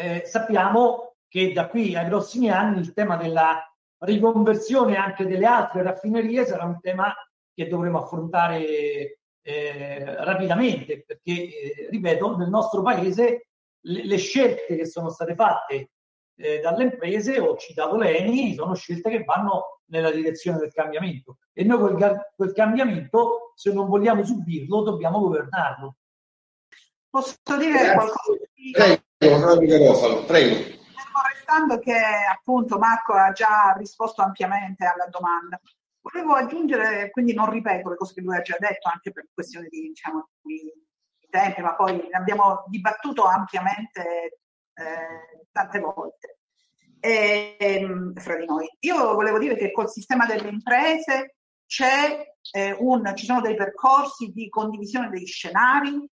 [0.00, 3.60] eh, sappiamo che da qui ai prossimi anni il tema della
[3.98, 7.12] riconversione anche delle altre raffinerie sarà un tema
[7.52, 13.48] che dovremo affrontare eh, rapidamente, perché, eh, ripeto, nel nostro paese
[13.80, 15.90] le, le scelte che sono state fatte
[16.36, 21.64] eh, dalle imprese, ho citato l'ENI, sono scelte che vanno nella direzione del cambiamento e
[21.64, 25.96] noi quel, quel cambiamento, se non vogliamo subirlo, dobbiamo governarlo.
[27.10, 28.38] Posso dire qualcosa?
[28.70, 29.02] Prego,
[30.24, 30.76] prego.
[31.34, 31.96] Restando che
[32.30, 35.60] appunto Marco ha già risposto ampiamente alla domanda,
[36.00, 39.66] volevo aggiungere, quindi non ripeto le cose che lui ha già detto, anche per questioni
[39.68, 40.72] di, diciamo, di
[41.28, 44.40] tempi, ma poi ne abbiamo dibattuto ampiamente
[44.74, 46.38] eh, tante volte
[47.00, 48.68] e, ehm, fra di noi.
[48.80, 54.30] Io volevo dire che col sistema delle imprese c'è eh, un, ci sono dei percorsi
[54.32, 56.08] di condivisione degli scenari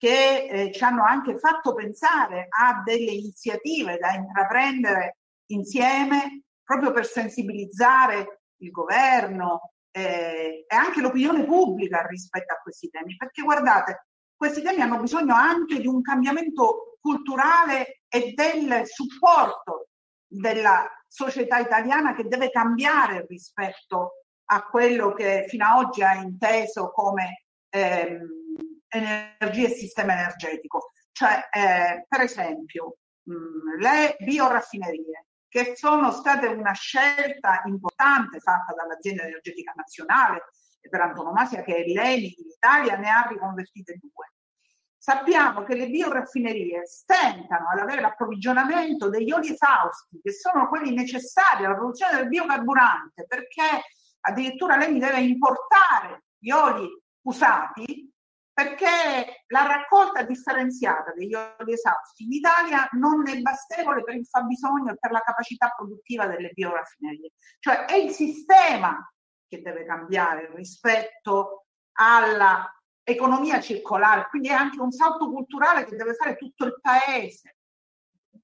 [0.00, 5.18] che eh, ci hanno anche fatto pensare a delle iniziative da intraprendere
[5.50, 13.14] insieme proprio per sensibilizzare il governo eh, e anche l'opinione pubblica rispetto a questi temi.
[13.14, 19.88] Perché guardate, questi temi hanno bisogno anche di un cambiamento culturale e del supporto
[20.26, 24.12] della società italiana che deve cambiare rispetto
[24.46, 28.39] a quello che fino ad oggi ha inteso come ehm,
[28.90, 30.92] energia e sistema energetico.
[31.12, 39.24] Cioè, eh, per esempio, mh, le bioraffinerie, che sono state una scelta importante fatta dall'azienda
[39.24, 40.44] energetica nazionale
[40.88, 44.32] per antonomasia che è l'ENI in Italia ne ha riconvertite due.
[44.96, 51.64] Sappiamo che le bioraffinerie stentano ad avere l'approvvigionamento degli oli esausti, che sono quelli necessari
[51.64, 53.82] alla produzione del biocarburante, perché
[54.20, 56.86] addirittura l'ENI deve importare gli oli
[57.22, 58.09] usati
[58.60, 64.92] perché la raccolta differenziata degli oli esausti in Italia non è bastevole per il fabbisogno
[64.92, 67.30] e per la capacità produttiva delle bioraffinerie.
[67.58, 69.10] Cioè è il sistema
[69.48, 72.70] che deve cambiare rispetto alla
[73.02, 77.56] economia circolare, quindi è anche un salto culturale che deve fare tutto il paese.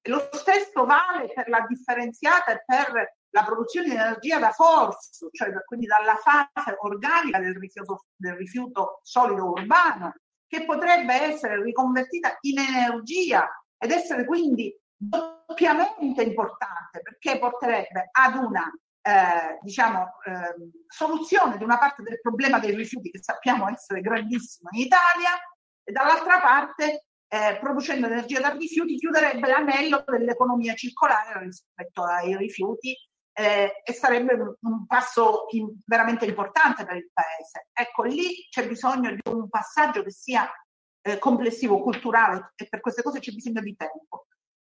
[0.03, 5.51] Lo stesso vale per la differenziata e per la produzione di energia da forzo, cioè
[5.65, 10.15] quindi dalla fase organica del rifiuto, del rifiuto solido urbano,
[10.47, 13.47] che potrebbe essere riconvertita in energia
[13.77, 21.77] ed essere quindi doppiamente importante perché porterebbe ad una eh, diciamo, eh, soluzione di una
[21.77, 25.37] parte del problema dei rifiuti che sappiamo essere grandissimo in Italia
[25.83, 32.97] e dall'altra parte eh, producendo energia da rifiuti chiuderebbe l'anello dell'economia circolare rispetto ai rifiuti
[33.39, 37.67] eh, e sarebbe un, passo in, veramente importante per il paese.
[37.71, 40.49] Ecco, lì c'è bisogno di un passaggio che sia
[41.01, 44.25] eh, complessivo, culturale e per queste cose c'è bisogno di tempo.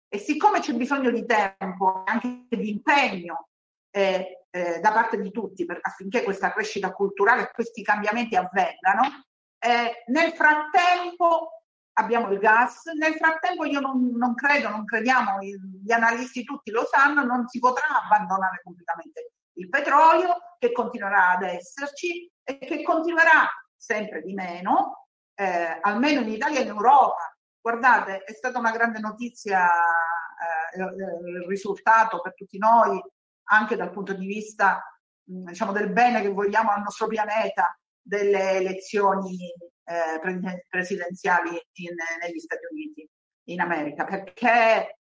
[0.08, 3.48] E siccome c'è bisogno di tempo, anche di impegno
[3.90, 9.24] eh, eh, da parte di tutti per, affinché questa crescita culturale e questi cambiamenti avvengano,
[9.58, 11.59] eh, nel frattempo
[11.94, 16.86] abbiamo il gas, nel frattempo io non, non, credo, non crediamo, gli analisti tutti lo
[16.90, 23.48] sanno, non si potrà abbandonare completamente il petrolio che continuerà ad esserci e che continuerà
[23.76, 27.34] sempre di meno, eh, almeno in Italia e in Europa.
[27.60, 33.02] Guardate, è stata una grande notizia eh, il risultato per tutti noi,
[33.50, 34.82] anche dal punto di vista
[35.22, 37.78] diciamo, del bene che vogliamo al nostro pianeta,
[38.10, 39.36] delle elezioni
[39.84, 43.08] eh, presidenziali in, negli Stati Uniti,
[43.44, 44.98] in America, perché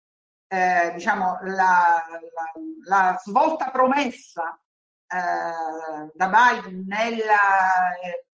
[0.47, 2.53] eh, diciamo, la, la,
[2.87, 4.59] la, svolta promessa
[5.07, 8.27] eh, da Biden nella, eh,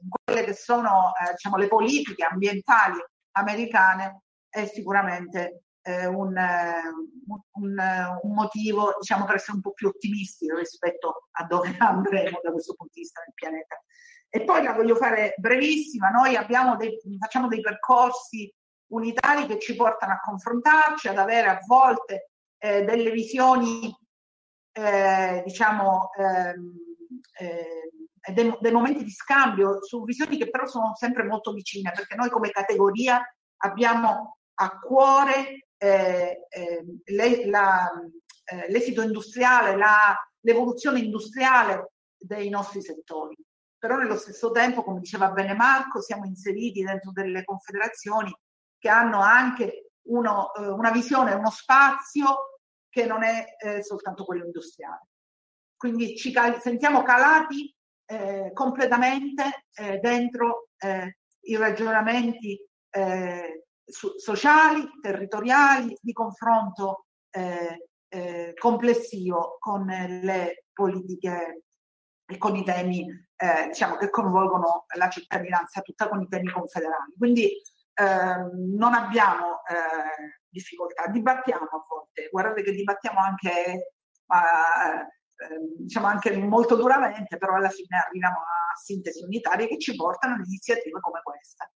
[0.00, 6.34] in quelle che sono eh, diciamo, le politiche ambientali americane è sicuramente eh, un,
[7.52, 12.52] un, un, motivo diciamo, per essere un po' più ottimisti rispetto a dove andremo da
[12.52, 13.82] questo punto di vista nel pianeta.
[14.28, 16.38] E poi la voglio fare brevissima, noi
[16.78, 18.50] dei, facciamo dei percorsi
[18.92, 23.94] unitari che ci portano a confrontarci, ad avere a volte eh, delle visioni,
[24.72, 26.74] eh, diciamo, ehm,
[27.40, 32.14] eh, dei, dei, momenti di scambio su visioni che però sono sempre molto vicine, perché
[32.14, 33.20] noi come categoria
[33.58, 43.36] abbiamo a cuore eh, ehm, le, eh, l'esito industriale, la, l'evoluzione industriale dei nostri settori
[43.82, 48.32] però nello stesso tempo, come diceva bene Marco, siamo inseriti dentro delle confederazioni
[48.78, 54.44] che hanno anche uno, eh, una visione, uno spazio che non è eh, soltanto quello
[54.44, 55.08] industriale.
[55.76, 57.74] Quindi ci cal- sentiamo calati
[58.06, 60.68] eh, completamente eh, dentro
[61.44, 62.60] i ragionamenti
[62.90, 67.06] eh, su- sociali, territoriali, di confronto
[68.58, 71.62] complessivo con le politiche
[72.26, 73.06] e con i temi
[73.36, 77.14] eh, diciamo, che coinvolgono la cittadinanza tutta con i temi confederali.
[77.16, 78.36] Quindi eh,
[78.76, 83.96] non abbiamo eh, difficoltà, dibattiamo a volte, guardate che dibattiamo anche,
[84.28, 90.34] ehm, diciamo anche molto duramente, però alla fine arriviamo a sintesi unitarie che ci portano
[90.34, 91.70] ad iniziative come questa.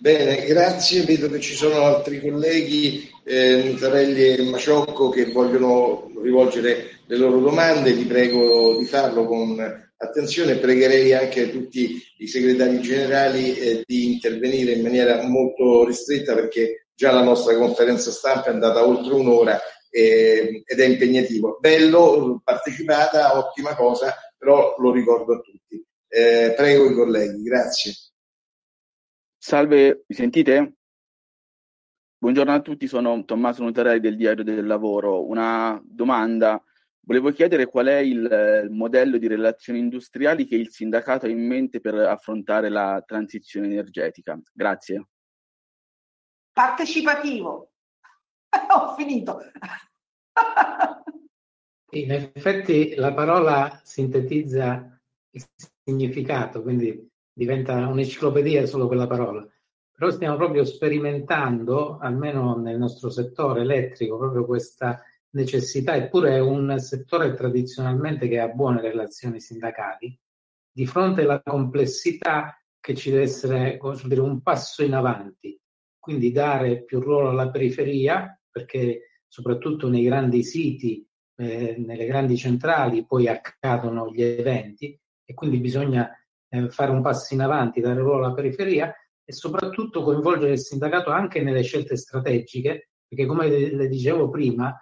[0.00, 1.02] Bene, grazie.
[1.02, 7.38] Vedo che ci sono altri colleghi, eh, Nutarelli e Maciocco, che vogliono rivolgere le loro
[7.38, 7.92] domande.
[7.92, 9.60] Vi prego di farlo con
[9.98, 10.56] attenzione.
[10.56, 17.12] Pregherei anche tutti i segretari generali eh, di intervenire in maniera molto ristretta perché già
[17.12, 19.60] la nostra conferenza stampa è andata oltre un'ora
[19.90, 21.58] eh, ed è impegnativo.
[21.60, 25.84] Bello, partecipata, ottima cosa, però lo ricordo a tutti.
[26.08, 27.92] Eh, prego i colleghi, grazie.
[29.42, 30.74] Salve, mi sentite?
[32.18, 35.26] Buongiorno a tutti, sono Tommaso Notarelli del Diario del Lavoro.
[35.26, 36.62] Una domanda.
[37.00, 41.46] Volevo chiedere qual è il, il modello di relazioni industriali che il sindacato ha in
[41.46, 44.38] mente per affrontare la transizione energetica.
[44.52, 45.08] Grazie.
[46.52, 47.72] Partecipativo.
[48.76, 49.40] Ho finito.
[51.92, 55.00] In effetti la parola sintetizza
[55.30, 55.44] il
[55.82, 57.09] significato, quindi
[57.40, 59.48] diventa un'enciclopedia solo quella parola.
[59.90, 66.78] Però stiamo proprio sperimentando, almeno nel nostro settore elettrico, proprio questa necessità, eppure è un
[66.78, 70.18] settore tradizionalmente che ha buone relazioni sindacali,
[70.70, 75.58] di fronte alla complessità che ci deve essere dire, un passo in avanti,
[75.98, 81.06] quindi dare più ruolo alla periferia, perché soprattutto nei grandi siti,
[81.36, 86.10] eh, nelle grandi centrali, poi accadono gli eventi e quindi bisogna
[86.50, 88.92] eh, fare un passo in avanti, dare ruolo alla periferia
[89.24, 94.76] e soprattutto coinvolgere il sindacato anche nelle scelte strategiche, perché come le dicevo prima,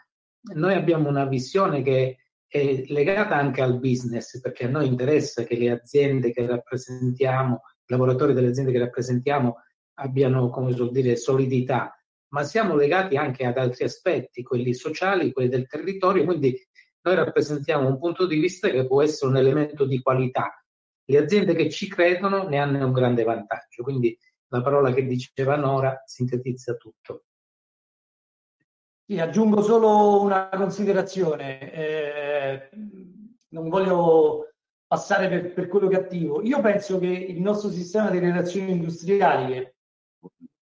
[0.55, 2.17] noi abbiamo una visione che
[2.47, 7.93] è legata anche al business, perché a noi interessa che le aziende che rappresentiamo, i
[7.93, 9.57] lavoratori delle aziende che rappresentiamo
[9.95, 11.93] abbiano, come si dire, solidità,
[12.29, 16.59] ma siamo legati anche ad altri aspetti, quelli sociali, quelli del territorio, quindi
[17.03, 20.63] noi rappresentiamo un punto di vista che può essere un elemento di qualità
[21.11, 24.17] le aziende che ci credono ne hanno un grande vantaggio, quindi
[24.49, 27.25] la parola che diceva Nora sintetizza tutto.
[29.07, 32.71] Sì, aggiungo solo una considerazione, eh,
[33.49, 34.53] non voglio
[34.87, 36.43] passare per, per, quello cattivo.
[36.43, 39.77] Io penso che il nostro sistema di relazioni industriali, che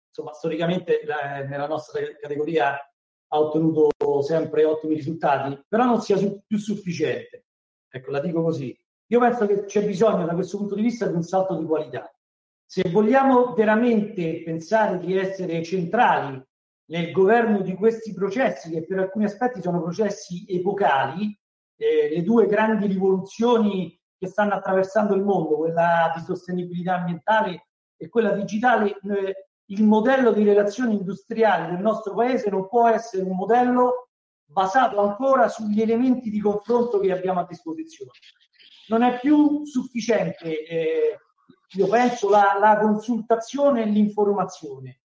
[0.07, 2.75] insomma storicamente la, nella nostra categoria
[3.33, 3.91] ha ottenuto
[4.23, 7.47] sempre ottimi risultati, però non sia su- più sufficiente.
[7.89, 8.77] Ecco, la dico così.
[9.11, 12.13] Io penso che c'è bisogno da questo punto di vista di un salto di qualità.
[12.65, 16.41] Se vogliamo veramente pensare di essere centrali
[16.91, 21.37] nel governo di questi processi, che per alcuni aspetti sono processi epocali,
[21.77, 27.67] eh, le due grandi rivoluzioni che stanno attraversando il mondo, quella di sostenibilità ambientale
[27.97, 33.25] e quella digitale, eh, il modello di relazioni industriali del nostro paese non può essere
[33.25, 34.11] un modello
[34.45, 38.13] basato ancora sugli elementi di confronto che abbiamo a disposizione.
[38.91, 41.19] Non è più sufficiente, eh,
[41.75, 45.03] io penso, la, la consultazione e l'informazione.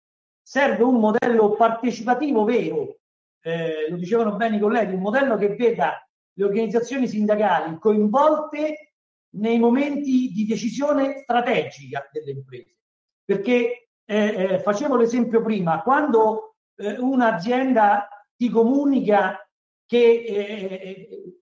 [0.42, 2.98] Serve un modello partecipativo vero,
[3.40, 8.94] eh, lo dicevano bene i colleghi, un modello che veda le organizzazioni sindacali coinvolte
[9.36, 12.78] nei momenti di decisione strategica delle imprese.
[13.24, 19.38] Perché eh, eh, facevo l'esempio prima, quando eh, un'azienda ti comunica
[19.86, 21.37] che, eh,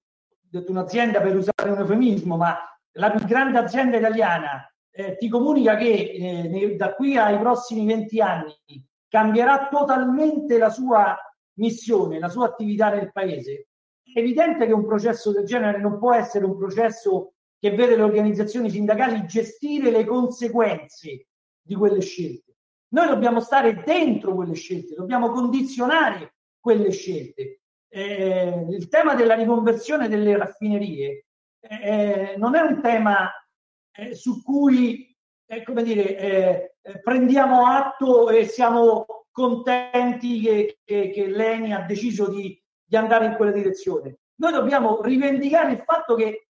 [0.48, 2.56] detto un'azienda per usare un eufemismo, ma
[2.92, 8.20] la più grande azienda italiana eh, ti comunica che eh, da qui ai prossimi 20
[8.20, 11.16] anni cambierà totalmente la sua
[11.54, 13.68] missione, la sua attività nel paese,
[14.16, 18.02] è evidente che un processo del genere non può essere un processo che vede le
[18.02, 21.26] organizzazioni sindacali gestire le conseguenze
[21.60, 22.56] di quelle scelte.
[22.88, 27.60] Noi dobbiamo stare dentro quelle scelte, dobbiamo condizionare quelle scelte.
[27.88, 31.26] Eh, il tema della riconversione delle raffinerie
[31.60, 33.30] eh, non è un tema
[33.92, 41.10] eh, su cui eh, come dire, eh, eh, prendiamo atto e siamo contenti che, che,
[41.10, 44.18] che l'ENI ha deciso di, di andare in quella direzione.
[44.36, 46.48] Noi dobbiamo rivendicare il fatto che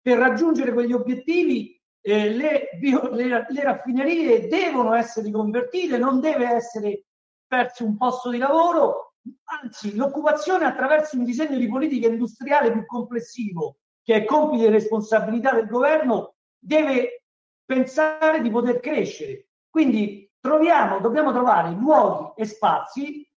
[0.00, 6.46] per raggiungere quegli obiettivi eh, le, bio, le, le, raffinerie devono essere riconvertite, non deve
[6.46, 7.04] essere
[7.46, 9.13] perso un posto di lavoro,
[9.62, 15.54] anzi l'occupazione attraverso un disegno di politica industriale più complessivo, che è compito e responsabilità
[15.54, 17.24] del governo, deve
[17.64, 19.48] pensare di poter crescere.
[19.70, 23.28] Quindi troviamo, dobbiamo trovare luoghi e spazi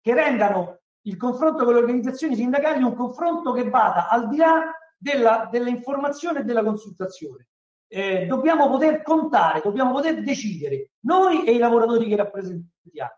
[0.00, 4.72] che rendano il confronto con le organizzazioni sindacali un confronto che vada al di là
[4.96, 7.48] della, dell'informazione e della consultazione.
[7.86, 13.12] Eh, dobbiamo poter contare, dobbiamo poter decidere, noi e i lavoratori che rappresentiamo.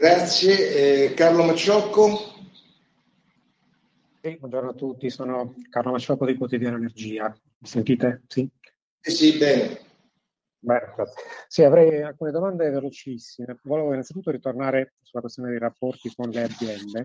[0.00, 1.08] Grazie.
[1.10, 2.32] Eh, Carlo Macciocco.
[4.22, 7.28] Sì, buongiorno a tutti, sono Carlo Macciocco di Quotidiano Energia.
[7.28, 8.22] Mi sentite?
[8.26, 8.48] Sì?
[8.98, 9.78] Sì, sì, bene.
[10.58, 10.80] Beh,
[11.48, 13.58] sì, avrei alcune domande velocissime.
[13.64, 17.04] Volevo innanzitutto ritornare sulla questione dei rapporti con le aziende,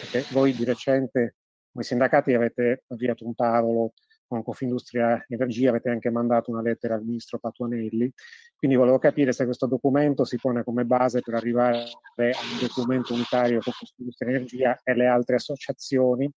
[0.00, 1.36] perché voi di recente,
[1.70, 3.92] come sindacati, avete avviato un tavolo
[4.28, 8.12] con Confindustria Energia, avete anche mandato una lettera al ministro Patuanelli,
[8.56, 13.14] quindi volevo capire se questo documento si pone come base per arrivare a un documento
[13.14, 16.30] unitario con Confindustria Energia e le altre associazioni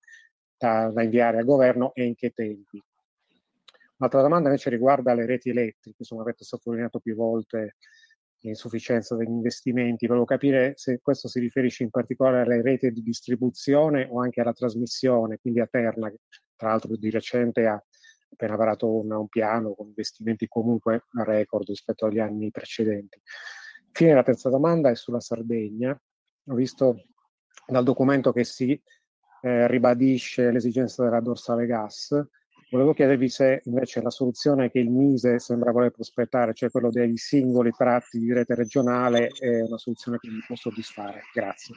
[0.57, 2.81] da, da inviare al governo e in che tempi.
[3.97, 7.76] Un'altra domanda invece riguarda le reti elettriche, insomma avete sottolineato più volte
[8.41, 10.07] l'insufficienza degli investimenti.
[10.07, 14.53] Volevo capire se questo si riferisce in particolare alle reti di distribuzione o anche alla
[14.53, 16.11] trasmissione, quindi a Terna,
[16.61, 17.83] tra l'altro di recente ha
[18.31, 23.19] appena varato un, un piano con investimenti comunque record rispetto agli anni precedenti.
[23.88, 25.99] Infine la terza domanda è sulla Sardegna.
[26.45, 27.05] Ho visto
[27.65, 28.79] dal documento che si
[29.41, 32.15] eh, ribadisce l'esigenza della dorsale gas
[32.71, 37.17] Volevo chiedervi se invece la soluzione che il Mise sembra voler prospettare, cioè quello dei
[37.17, 41.23] singoli tratti di rete regionale, è una soluzione che mi può soddisfare.
[41.33, 41.75] Grazie.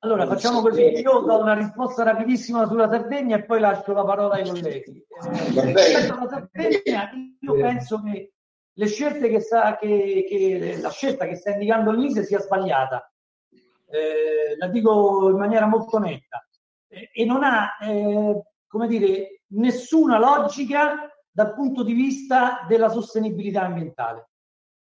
[0.00, 4.34] Allora facciamo così, io do una risposta rapidissima sulla Sardegna e poi lascio la parola
[4.34, 5.04] ai colleghi.
[5.24, 7.10] Eh, rispetto alla Sardegna,
[7.40, 8.32] io penso che
[8.72, 13.12] le scelte che, sta, che, che la scelta che sta indicando il Mise sia sbagliata.
[13.90, 16.46] Eh, la dico in maniera molto netta,
[16.88, 23.62] eh, e non ha, eh, come dire, nessuna logica dal punto di vista della sostenibilità
[23.62, 24.28] ambientale,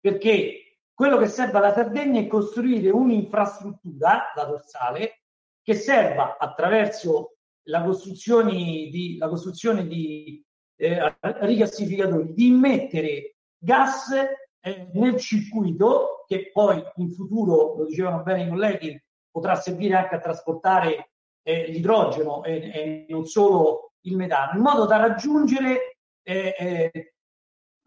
[0.01, 0.66] perché
[0.97, 5.25] quello che serve alla Sardegna è costruire un'infrastruttura, la dorsale,
[5.63, 10.43] che serva attraverso la costruzione di, la costruzione di
[10.77, 18.45] eh, rigassificatori di immettere gas eh, nel circuito che poi in futuro, lo dicevano bene
[18.45, 18.99] i colleghi,
[19.31, 21.11] potrà servire anche a trasportare
[21.43, 27.16] eh, l'idrogeno e, e, non solo il metano, in modo da raggiungere eh, eh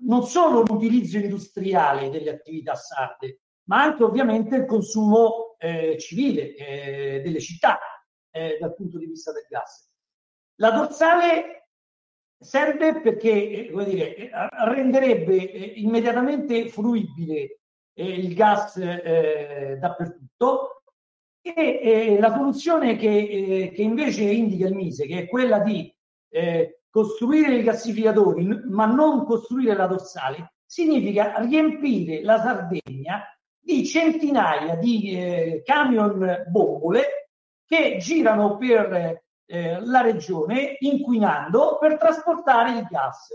[0.01, 7.21] non solo l'utilizzo industriale delle attività sarde, ma anche ovviamente il consumo eh, civile eh,
[7.23, 7.79] delle città
[8.31, 9.89] dal punto di vista del gas.
[10.59, 11.69] La dorsale
[12.39, 14.29] serve perché come dire,
[14.65, 17.59] renderebbe immediatamente fruibile
[17.93, 20.83] il gas eh, dappertutto
[21.41, 25.93] e eh, la soluzione che, eh, che, invece indica il Mise, che è quella di
[26.89, 33.23] costruire i gassificatori ma non costruire la dorsale, significa riempire la Sardegna
[33.59, 37.29] di centinaia di eh, camion bombole
[37.65, 43.27] che girano per eh, la regione inquinando per trasportare il gas.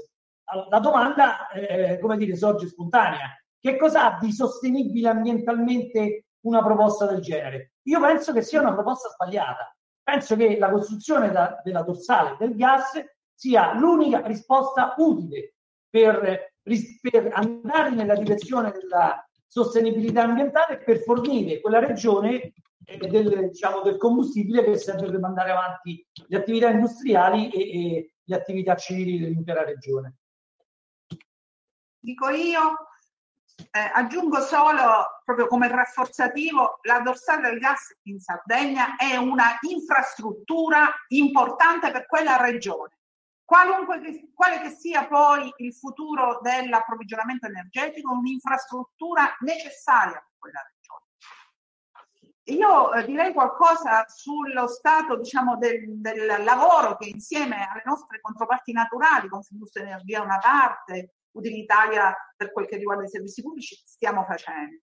[0.68, 3.36] La domanda, eh, come dire, sorge spontanea.
[3.58, 7.72] Che cosa ha di sostenibile ambientalmente una proposta del genere?
[7.84, 9.74] Io penso che sia una proposta sbagliata.
[10.02, 13.02] Penso che la costruzione da, della dorsale del gas
[13.34, 15.54] sia l'unica risposta utile
[15.88, 16.54] per,
[17.00, 22.52] per andare nella direzione della sostenibilità ambientale per fornire quella regione
[22.84, 28.14] eh, del, diciamo, del, combustibile che serve per mandare avanti le attività industriali e, e
[28.24, 30.16] le attività civili dell'intera regione.
[31.98, 32.88] Dico io,
[33.70, 40.92] eh, aggiungo solo, proprio come rafforzativo, la dorsale del gas in Sardegna è una infrastruttura
[41.08, 42.98] importante per quella regione.
[43.44, 50.84] Qualunque che, quale che sia poi il futuro dell'approvvigionamento energetico, un'infrastruttura necessaria per quella regione.
[52.58, 58.72] Io eh, direi qualcosa sullo stato diciamo, del, del, lavoro che insieme alle nostre controparti
[58.72, 64.82] naturali, Confindustria Energia una parte, Utilitalia per quel che riguarda i servizi pubblici, stiamo facendo.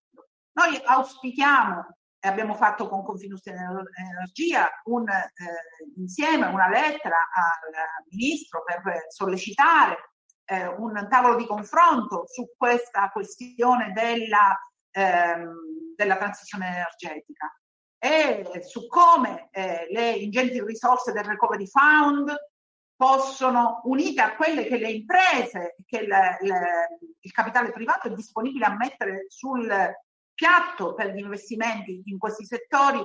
[0.52, 1.86] Noi auspichiamo
[2.28, 5.30] abbiamo fatto con Confindustria Energia un, eh,
[5.96, 10.12] insieme una lettera al Ministro per sollecitare
[10.44, 14.56] eh, un tavolo di confronto su questa questione della
[14.92, 17.54] ehm, della transizione energetica.
[17.98, 22.34] E su come eh, le ingenti risorse del Recovery Fund
[22.96, 28.64] possono, unite a quelle che le imprese, che le, le, il capitale privato è disponibile
[28.64, 29.68] a mettere sul
[30.42, 33.00] piatto per gli investimenti in questi settori,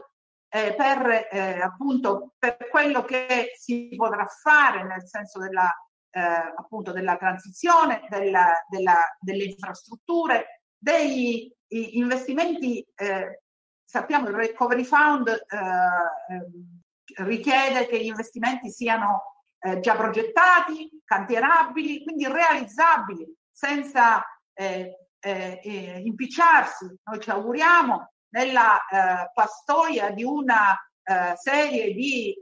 [0.50, 5.70] eh, per eh, appunto per quello che si potrà fare nel senso della,
[6.10, 13.44] eh, appunto della transizione, della, della, delle infrastrutture, degli investimenti, eh,
[13.84, 22.26] sappiamo il Recovery Fund eh, richiede che gli investimenti siano eh, già progettati, cantierabili, quindi
[22.26, 24.24] realizzabili senza
[25.28, 28.80] eh, eh, eh, impicciarsi, noi ci auguriamo, nella
[29.34, 30.78] pastoia di una
[31.36, 32.36] serie di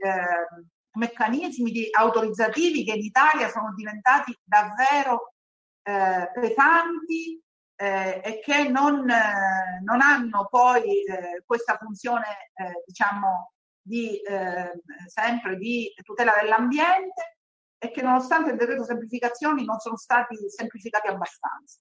[0.98, 5.34] meccanismi di autorizzativi che in Italia sono diventati davvero
[5.82, 7.40] pesanti
[7.76, 14.72] eh, e che non, eh, non, hanno poi eh, questa funzione, eh, diciamo, di, eh,
[15.06, 17.38] sempre di tutela dell'ambiente
[17.78, 21.78] e che nonostante il decreto semplificazioni non sono stati semplificati abbastanza.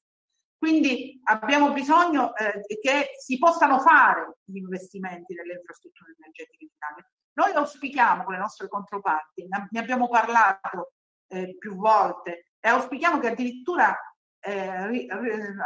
[0.65, 7.07] Quindi abbiamo bisogno eh, che si possano fare gli investimenti nelle infrastrutture energetiche in Italia.
[7.33, 10.93] Noi auspichiamo con le nostre controparti, ne abbiamo parlato
[11.59, 13.95] più volte, e auspichiamo che addirittura
[14.39, 15.05] eh,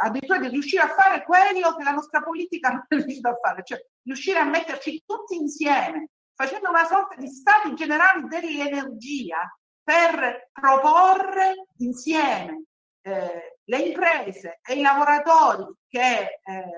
[0.02, 3.62] addirittura di riuscire a fare quello che la nostra politica non è riuscita a fare,
[3.64, 9.50] cioè riuscire a metterci tutti insieme, facendo una sorta di stati generali dell'energia
[9.82, 12.64] per proporre insieme
[13.02, 16.70] eh, le imprese e i lavoratori che eh,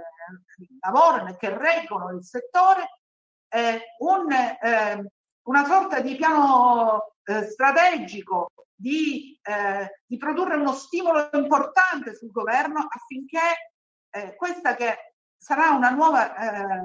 [0.81, 3.01] lavorano e che reggono il settore
[3.49, 5.11] eh, un, eh,
[5.45, 12.87] una sorta di piano eh, strategico di, eh, di, produrre uno stimolo importante sul governo
[12.89, 13.73] affinché
[14.11, 16.35] eh, questa che sarà una nuova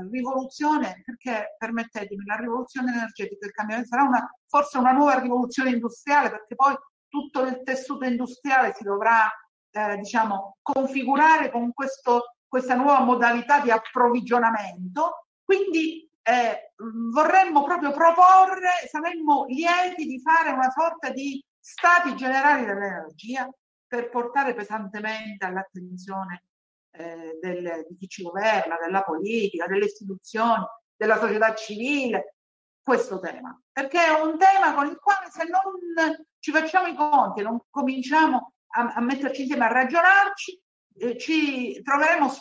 [0.10, 6.32] rivoluzione, perché permettetemi, la rivoluzione energetica, il cambiamento sarà una, forse una nuova rivoluzione industriale,
[6.32, 6.76] perché poi
[7.08, 9.30] tutto il tessuto industriale si dovrà
[9.78, 15.28] eh, diciamo, configurare con questo, questa nuova modalità di approvvigionamento.
[15.44, 16.74] Quindi eh,
[17.12, 23.48] vorremmo proprio proporre, saremmo lieti di fare una sorta di stati generali dell'energia
[23.88, 26.44] per portare pesantemente all'attenzione
[26.92, 32.36] eh, del, di chi ci governa, della politica, delle istituzioni, della società civile,
[32.82, 33.58] questo tema.
[33.72, 38.54] Perché è un tema con il quale se non ci facciamo i conti, non cominciamo
[38.78, 40.62] a, a metterci insieme, a ragionarci,
[41.00, 42.32] eh, ci troveremo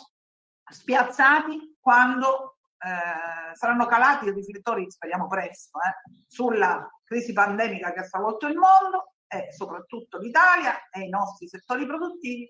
[0.69, 8.03] spiazzati quando eh, saranno calati i riflettori, speriamo presto, eh, sulla crisi pandemica che ha
[8.03, 12.47] stravolto il mondo e soprattutto l'Italia e i nostri settori produttivi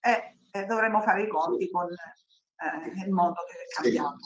[0.00, 4.16] e, e dovremo fare i conti con eh, il mondo che cambiamo.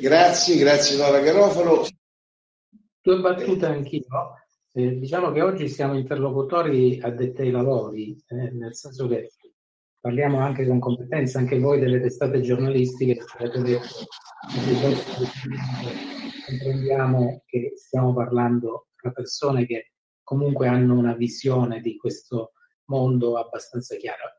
[0.00, 1.86] Grazie, grazie Nora Garofalo.
[3.00, 4.06] Due battute anch'io.
[4.74, 9.32] Eh, diciamo che oggi siamo interlocutori addetti ai lavori, eh, nel senso che
[10.00, 13.90] parliamo anche con competenza, anche voi delle testate giornalistiche, detto,
[16.46, 19.92] comprendiamo che stiamo parlando tra persone che
[20.22, 22.52] comunque hanno una visione di questo
[22.86, 24.38] mondo abbastanza chiara.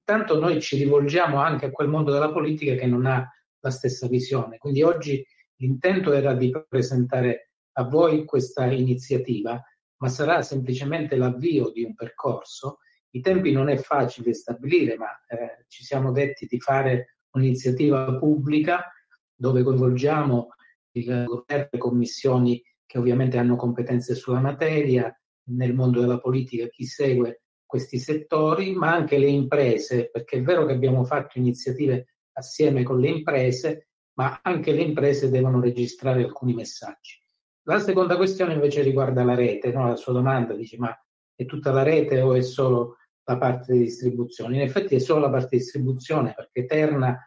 [0.00, 3.24] Intanto noi ci rivolgiamo anche a quel mondo della politica che non ha
[3.60, 4.58] la stessa visione.
[4.58, 5.24] Quindi oggi
[5.58, 7.47] l'intento era di presentare
[7.78, 9.62] a voi questa iniziativa,
[9.98, 12.78] ma sarà semplicemente l'avvio di un percorso.
[13.10, 18.92] I tempi non è facile stabilire, ma eh, ci siamo detti di fare un'iniziativa pubblica
[19.34, 20.48] dove coinvolgiamo
[20.92, 25.12] il governo, le commissioni che ovviamente hanno competenze sulla materia,
[25.50, 30.66] nel mondo della politica chi segue questi settori, ma anche le imprese, perché è vero
[30.66, 36.54] che abbiamo fatto iniziative assieme con le imprese, ma anche le imprese devono registrare alcuni
[36.54, 37.20] messaggi.
[37.68, 39.88] La seconda questione invece riguarda la rete, no?
[39.88, 40.90] la sua domanda dice ma
[41.34, 44.56] è tutta la rete o è solo la parte di distribuzione?
[44.56, 47.22] In effetti è solo la parte di distribuzione perché Terna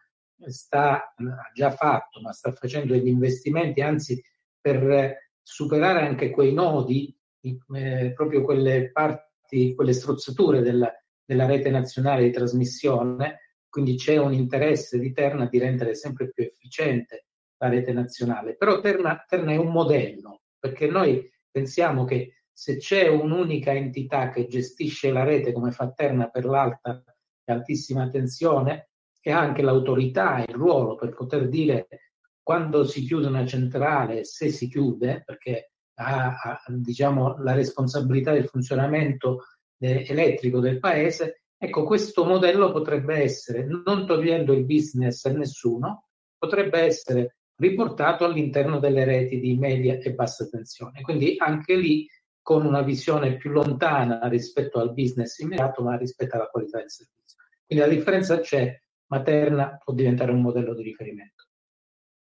[0.48, 4.20] sta, ha già fatto, ma sta facendo degli investimenti, anzi
[4.60, 10.92] per superare anche quei nodi, eh, proprio quelle parti quelle strozzature della,
[11.24, 16.44] della rete nazionale di trasmissione, quindi c'è un interesse di Terna di rendere sempre più
[16.44, 17.28] efficiente
[17.62, 18.56] la rete nazionale.
[18.56, 24.48] Però Terna, Terna è un modello, perché noi pensiamo che se c'è un'unica entità che
[24.48, 27.04] gestisce la rete come fa Terna per l'alta
[27.44, 28.90] e altissima tensione,
[29.24, 31.88] e ha anche l'autorità e il ruolo per poter dire
[32.42, 38.48] quando si chiude una centrale, se si chiude, perché ha, ha diciamo, la responsabilità del
[38.48, 39.44] funzionamento
[39.78, 46.08] eh, elettrico del paese, ecco questo modello potrebbe essere, non togliendo il business a nessuno,
[46.36, 51.02] potrebbe essere riportato all'interno delle reti di media e bassa tensione.
[51.02, 52.08] Quindi anche lì
[52.42, 57.38] con una visione più lontana rispetto al business immediato, ma rispetto alla qualità del servizio.
[57.68, 58.76] Quindi la differenza c'è,
[59.08, 61.46] Materna può diventare un modello di riferimento.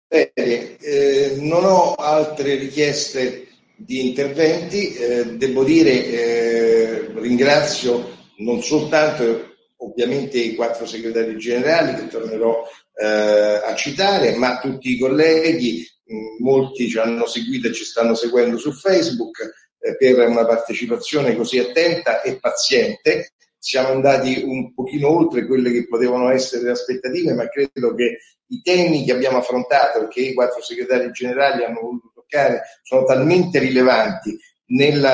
[0.08, 3.46] Bene, eh, non ho altre richieste
[3.76, 4.94] di interventi.
[4.94, 12.64] Eh, devo dire, eh, ringrazio non soltanto ovviamente i quattro segretari generali che tornerò
[13.00, 18.14] eh, a citare, ma tutti i colleghi, mh, molti ci hanno seguito e ci stanno
[18.14, 19.38] seguendo su Facebook
[19.78, 23.34] eh, per una partecipazione così attenta e paziente.
[23.56, 28.60] Siamo andati un pochino oltre quelle che potevano essere le aspettative, ma credo che i
[28.62, 33.58] temi che abbiamo affrontato e che i quattro segretari generali hanno voluto toccare sono talmente
[33.58, 35.06] rilevanti nel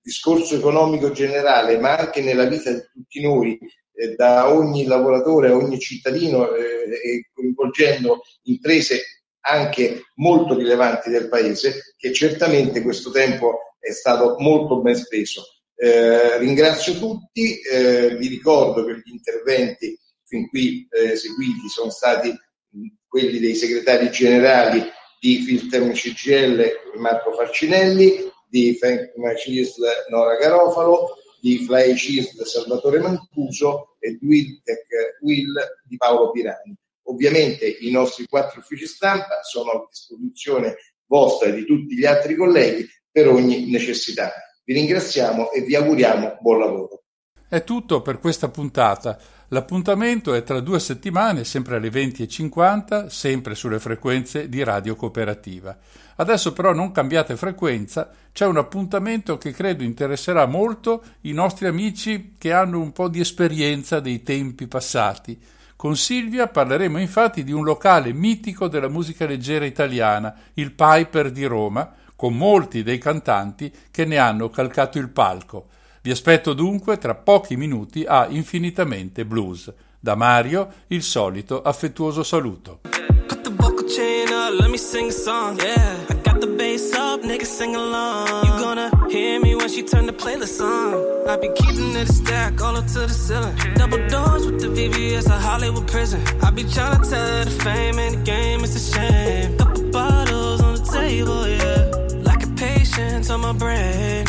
[0.00, 3.58] discorso economico generale, ma anche nella vita di tutti noi,
[4.16, 9.02] da ogni lavoratore ogni cittadino, eh, e coinvolgendo imprese
[9.40, 15.42] anche molto rilevanti del paese, che certamente questo tempo è stato molto ben speso.
[15.74, 22.36] Eh, ringrazio tutti, eh, vi ricordo che gli interventi fin qui eh, seguiti sono stati
[23.06, 24.84] quelli dei segretari generali
[25.18, 33.96] di Filterm CGL Marco Farcinelli, di Frank Macisl Nora Garofalo, di Fly Cisl Salvatore Mancuso
[33.98, 34.86] e di Wiltec
[35.22, 35.54] Will
[35.84, 36.74] di Paolo Pirani.
[37.04, 42.34] Ovviamente i nostri quattro uffici stampa sono a disposizione vostra e di tutti gli altri
[42.34, 44.30] colleghi per ogni necessità.
[44.64, 47.02] Vi ringraziamo e vi auguriamo buon lavoro.
[47.48, 49.18] È tutto per questa puntata.
[49.50, 55.74] L'appuntamento è tra due settimane, sempre alle 20.50, sempre sulle frequenze di Radio Cooperativa.
[56.16, 62.34] Adesso però non cambiate frequenza, c'è un appuntamento che credo interesserà molto i nostri amici
[62.36, 65.40] che hanno un po' di esperienza dei tempi passati.
[65.76, 71.46] Con Silvia parleremo infatti di un locale mitico della musica leggera italiana, il Piper di
[71.46, 75.68] Roma, con molti dei cantanti che ne hanno calcato il palco.
[76.02, 79.72] Vi aspetto dunque tra pochi minuti a Infinitamente Blues.
[80.00, 82.80] Da Mario il solito affettuoso saluto.
[89.78, 89.82] she
[99.90, 101.90] bottles on the table, yeah.
[102.22, 104.26] Like a patience on my brain.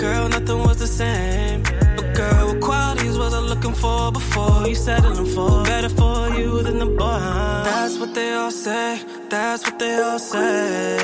[0.00, 1.62] Girl, nothing was the same.
[1.96, 5.62] But girl, what qualities was I looking for before you settling for?
[5.64, 7.20] Better for you than the boy.
[7.68, 9.02] That's what they all say.
[9.28, 10.96] That's what they all say.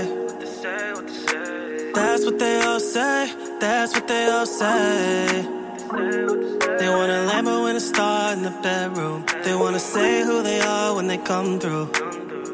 [1.94, 3.32] That's what they all say.
[3.60, 5.42] That's what they all say.
[6.78, 9.26] They want a Lambo and a star in the bedroom.
[9.44, 11.90] They wanna say who they are when they come through.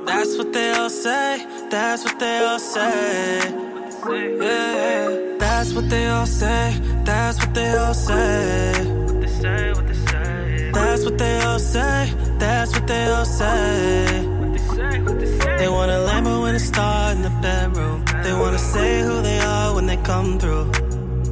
[0.06, 1.46] That's what they all say.
[1.70, 3.71] That's what they all say.
[4.04, 6.76] Yeah, that's That's what they all say.
[7.04, 8.72] That's what they all say.
[8.84, 10.70] What they say, what they say.
[10.72, 12.12] That's what they all say.
[12.38, 14.26] That's what they all say.
[14.26, 15.56] What they say, what they say.
[15.58, 18.04] They want a Lambo and a star in the bedroom.
[18.24, 20.72] They wanna say who they are when they come through.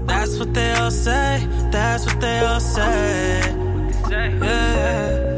[0.07, 1.45] That's what they all say.
[1.73, 3.53] That's what they all say.
[3.53, 4.47] What they say.
[4.47, 5.30] Yeah.